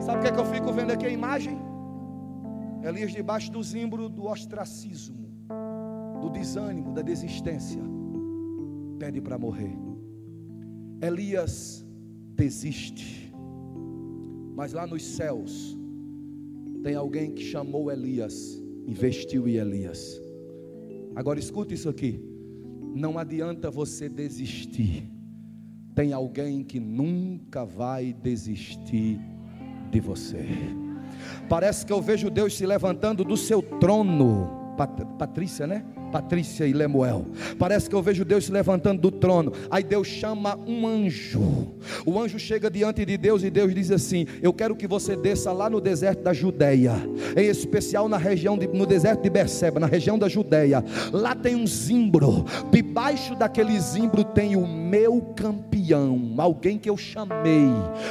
[0.00, 1.58] Sabe o que, é que eu fico vendo aqui a imagem?
[2.82, 5.28] Elias debaixo do zimbro do ostracismo,
[6.20, 7.82] do desânimo, da desistência,
[8.98, 9.76] pede para morrer.
[11.02, 11.84] Elias
[12.34, 13.32] desiste,
[14.54, 15.76] mas lá nos céus
[16.82, 20.20] tem alguém que chamou Elias, investiu em Elias.
[21.14, 22.29] Agora escute isso aqui.
[22.94, 25.10] Não adianta você desistir.
[25.94, 29.20] Tem alguém que nunca vai desistir
[29.90, 30.46] de você.
[31.48, 34.74] Parece que eu vejo Deus se levantando do seu trono.
[34.76, 35.84] Pat Patrícia, né?
[36.10, 37.26] Patrícia e Lemuel.
[37.58, 39.52] Parece que eu vejo Deus se levantando do trono.
[39.70, 41.68] Aí Deus chama um anjo.
[42.04, 45.52] O anjo chega diante de Deus e Deus diz assim: Eu quero que você desça
[45.52, 46.94] lá no deserto da Judéia,
[47.36, 50.84] em especial na região de, no deserto de Berseba, na região da Judéia.
[51.12, 52.44] Lá tem um zimbro.
[52.70, 57.68] Debaixo daquele zimbro tem o meu campeão, alguém que eu chamei,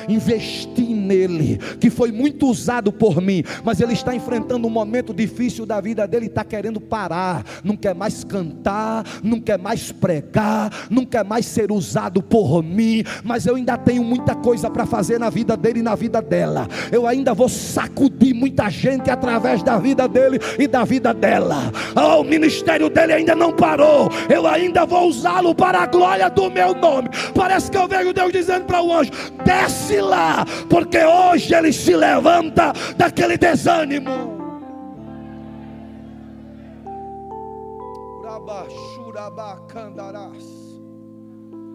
[0.08, 5.66] investi nele, que foi muito usado por mim, mas ele está enfrentando um momento difícil
[5.66, 11.06] da vida dele, está querendo parar, não quer mais cantar, não quer mais pregar, não
[11.06, 15.30] quer mais ser usado por mim, mas eu ainda tenho muita coisa para fazer na
[15.30, 16.68] vida dele e na vida dela.
[16.92, 21.72] Eu ainda vou sacudir muita gente através da vida dele e da vida dela.
[21.96, 24.10] Oh, o ministério dele ainda não parou.
[24.30, 27.10] Eu ainda vou usá-lo para a glória do meu nome.
[27.34, 29.12] Parece que eu vejo Deus dizendo para o anjo:
[29.44, 34.39] desce lá, porque hoje ele se levanta daquele desânimo.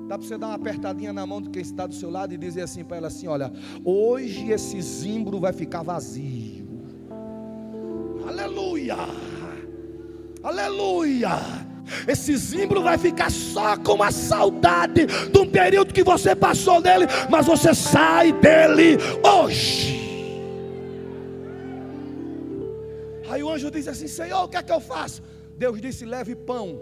[0.09, 2.37] Dá para você dar uma apertadinha na mão de quem está do seu lado e
[2.37, 3.53] dizer assim para ela assim: olha,
[3.85, 6.65] hoje esse zimbro vai ficar vazio.
[8.27, 8.97] Aleluia!
[10.43, 11.31] Aleluia!
[12.09, 17.07] Esse zimbro vai ficar só com a saudade de um período que você passou nele,
[17.31, 20.03] mas você sai dele hoje.
[23.31, 25.23] Aí o anjo diz assim: Senhor, o que é que eu faço?
[25.57, 26.81] Deus disse: leve pão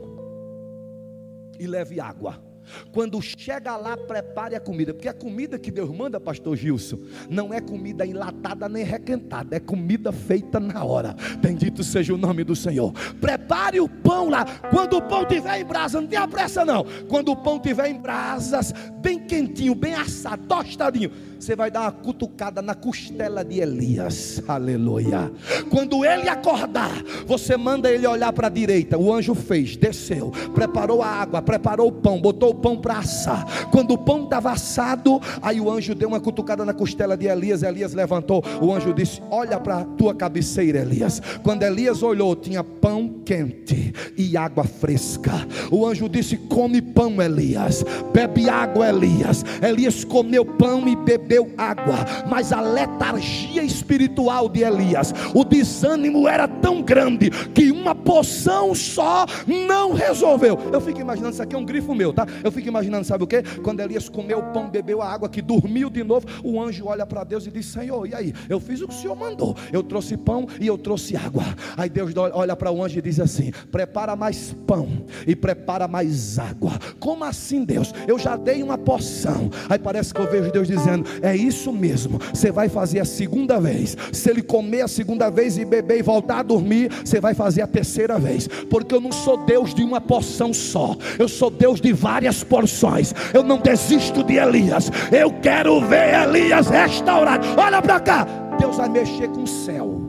[1.59, 2.53] e leve água.
[2.93, 6.99] Quando chega lá, prepare a comida, porque a comida que Deus manda, pastor Gilson,
[7.29, 11.15] não é comida enlatada nem requentada, é comida feita na hora.
[11.41, 12.93] Bendito seja o nome do Senhor.
[13.21, 14.45] Prepare o pão lá.
[14.71, 16.85] Quando o pão tiver em brasa, não tenha pressa não.
[17.09, 21.11] Quando o pão tiver em brasas, bem quentinho, bem assado, tostadinho,
[21.43, 24.41] você vai dar uma cutucada na costela de Elias.
[24.47, 25.33] Aleluia.
[25.69, 28.97] Quando ele acordar, você manda ele olhar para a direita.
[28.97, 33.45] O anjo fez, desceu, preparou a água, preparou o pão, botou o pão para assar.
[33.73, 37.65] Quando o pão estava assado, aí o anjo deu uma cutucada na costela de Elias.
[37.65, 38.45] Elias levantou.
[38.61, 41.21] O anjo disse: Olha para a tua cabeceira, Elias.
[41.43, 45.33] Quando Elias olhou, tinha pão quente e água fresca.
[45.73, 47.85] O anjo disse: Come pão, Elias.
[48.13, 49.45] Bebe água, Elias.
[49.61, 51.97] Elias comeu pão e bebeu água.
[52.29, 59.27] Mas a letargia espiritual de Elias, o desânimo era tão grande que uma poção só
[59.47, 60.59] não resolveu.
[60.73, 62.27] Eu fico imaginando, isso aqui é um grifo meu, tá?
[62.43, 63.43] Eu fico imaginando, sabe o que?
[63.63, 67.07] Quando Elias comeu o pão, bebeu a água, que dormiu de novo, o anjo olha
[67.07, 68.33] para Deus e diz: Senhor, e aí?
[68.49, 69.57] Eu fiz o que o Senhor mandou.
[69.73, 71.45] Eu trouxe pão e eu trouxe água.
[71.77, 74.89] Aí Deus olha para o anjo e diz assim: Prepara mais pão
[75.27, 76.73] e prepara mais água.
[76.99, 77.93] Como assim, Deus?
[78.07, 79.51] Eu já dei uma porção.
[79.69, 82.19] Aí parece que eu vejo Deus dizendo: É isso mesmo.
[82.35, 83.97] Você vai fazer a segunda vez.
[84.13, 87.63] Se ele comer a segunda vez e beber e voltar a dormir, você vai fazer
[87.63, 88.49] a terceira vez.
[88.69, 90.97] Porque eu não sou Deus de uma porção só.
[91.17, 93.15] Eu sou Deus de várias porções.
[93.33, 94.91] Eu não desisto de Elias.
[95.13, 97.47] Eu quero ver Elias restaurado.
[97.57, 98.27] Olha para cá.
[98.59, 100.03] Deus vai mexer com o céu.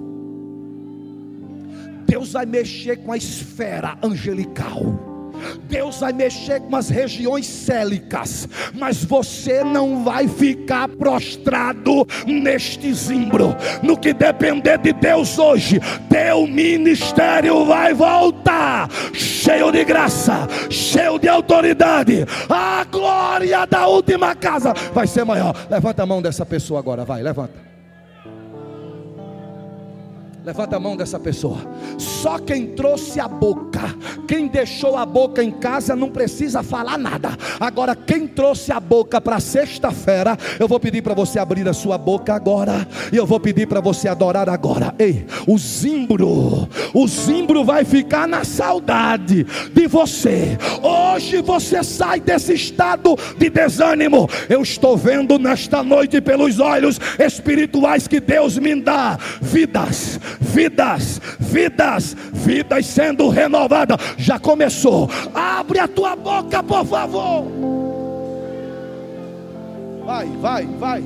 [2.08, 5.13] Deus vai mexer com a esfera angelical.
[5.64, 13.56] Deus vai mexer com as regiões célicas, mas você não vai ficar prostrado neste zimbro.
[13.82, 15.80] No que depender de Deus hoje,
[16.10, 22.26] teu ministério vai voltar cheio de graça, cheio de autoridade.
[22.50, 25.56] A glória da última casa vai ser maior.
[25.70, 27.73] Levanta a mão dessa pessoa agora, vai, levanta.
[30.46, 31.58] Levanta a mão dessa pessoa.
[31.98, 33.96] Só quem trouxe a boca,
[34.28, 37.38] quem deixou a boca em casa não precisa falar nada.
[37.62, 41.98] Agora, quem trouxe a boca para sexta-feira, eu vou pedir para você abrir a sua
[41.98, 42.86] boca agora.
[43.12, 44.94] E eu vou pedir para você adorar agora.
[45.00, 50.58] Ei, o zimbro, o zimbro vai ficar na saudade de você.
[50.82, 54.28] Hoje você sai desse estado de desânimo.
[54.50, 60.20] Eu estou vendo nesta noite pelos olhos espirituais que Deus me dá vidas
[60.54, 63.98] vidas, vidas, vidas sendo renovadas.
[64.18, 65.10] Já começou.
[65.34, 67.48] Abre a tua boca, por favor.
[70.06, 71.04] Vai, vai, vai.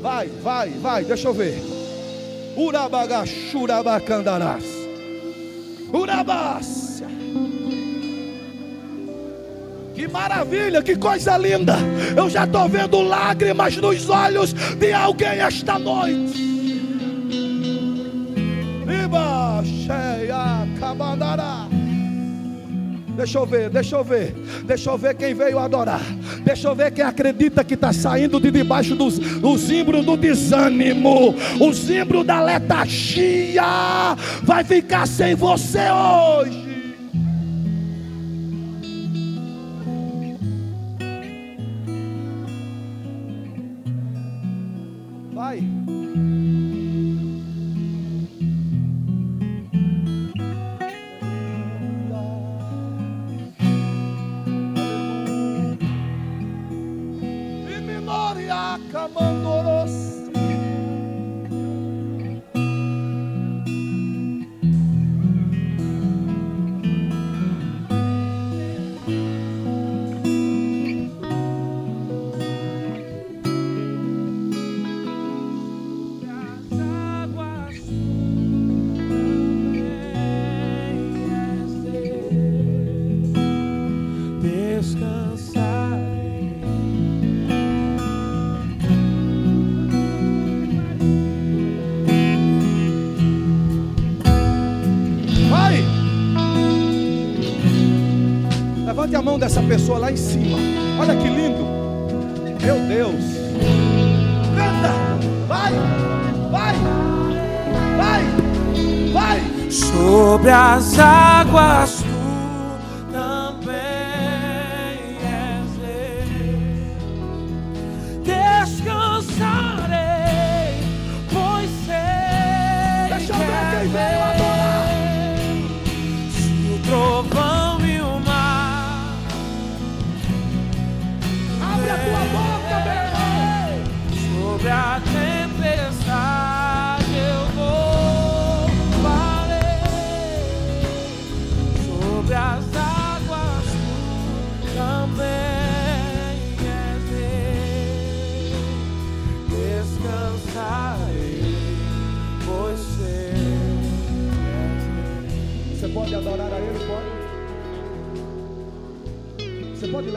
[0.00, 1.04] Vai, vai, vai.
[1.04, 1.60] Deixa eu ver.
[2.56, 4.64] Urabagachurabacandarás.
[5.92, 6.89] Urabácia.
[10.00, 11.76] Que maravilha, que coisa linda.
[12.16, 16.40] Eu já estou vendo lágrimas nos olhos de alguém esta noite.
[23.14, 24.34] Deixa eu ver, deixa eu ver,
[24.64, 26.00] deixa eu ver quem veio adorar.
[26.42, 31.72] Deixa eu ver quem acredita que está saindo de debaixo do zimbro do desânimo, o
[31.74, 34.16] zimbro da letargia.
[34.42, 36.69] Vai ficar sem você hoje.
[99.40, 100.58] Dessa pessoa lá em cima.
[101.00, 101.64] Olha que lindo.
[102.62, 103.24] Meu Deus.
[104.54, 104.92] Canta.
[105.48, 105.72] Vai.
[106.50, 106.74] Vai.
[107.96, 108.22] Vai.
[109.14, 109.70] Vai.
[109.70, 111.99] Sobre as águas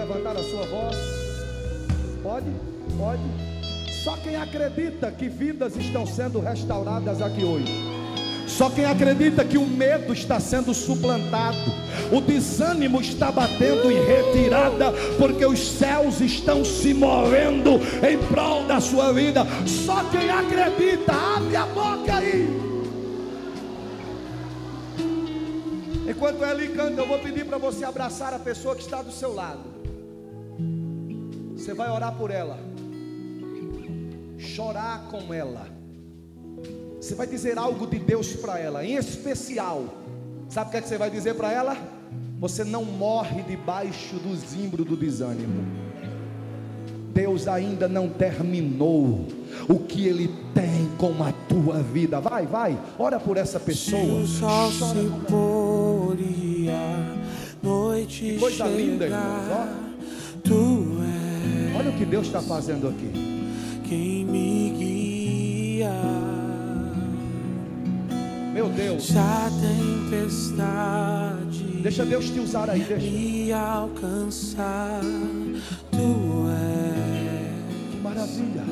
[0.04, 0.98] levantar a sua voz?
[2.22, 2.52] Pode?
[2.98, 3.22] Pode?
[4.04, 7.72] Só quem acredita que vidas estão sendo restauradas aqui hoje.
[8.46, 11.58] Só quem acredita que o medo está sendo suplantado,
[12.12, 18.82] o desânimo está batendo em retirada, porque os céus estão se movendo em prol da
[18.82, 19.46] sua vida.
[19.66, 22.62] Só quem acredita, abre a boca aí.
[26.10, 29.34] Enquanto Eli canta, eu vou pedir para você abraçar a pessoa que está do seu
[29.34, 29.73] lado.
[31.64, 32.60] Você vai orar por ela,
[34.38, 35.66] chorar com ela.
[37.00, 39.86] Você vai dizer algo de Deus para ela, em especial.
[40.50, 41.78] Sabe o que, é que você vai dizer para ela?
[42.38, 45.64] Você não morre debaixo do zimbro do desânimo.
[47.14, 49.26] Deus ainda não terminou
[49.70, 52.20] o que Ele tem com a tua vida.
[52.20, 54.04] Vai, vai, ora por essa Se pessoa.
[54.04, 57.16] o sol se pôr e a
[57.66, 59.80] noite Que coisa linda, chegar,
[60.44, 61.03] tu és
[61.76, 63.10] Olha o que Deus está fazendo aqui.
[63.88, 65.92] quem me guia.
[68.54, 73.04] Meu Deus, a tempestade deixa Deus te usar aí, deixa.
[73.06, 75.02] me alcançar,
[75.92, 78.64] tu és Que maravilha.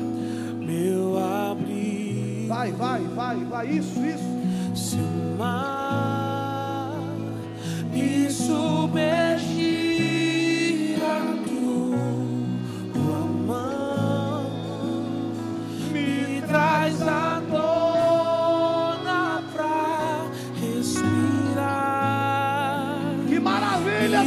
[0.60, 2.48] meu abrigo.
[2.48, 3.66] Vai, vai, vai, vai.
[3.68, 4.32] Isso, isso.
[4.74, 6.94] Se o mar
[7.92, 9.71] me submergir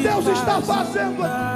[0.05, 1.54] Deus está faz fazendo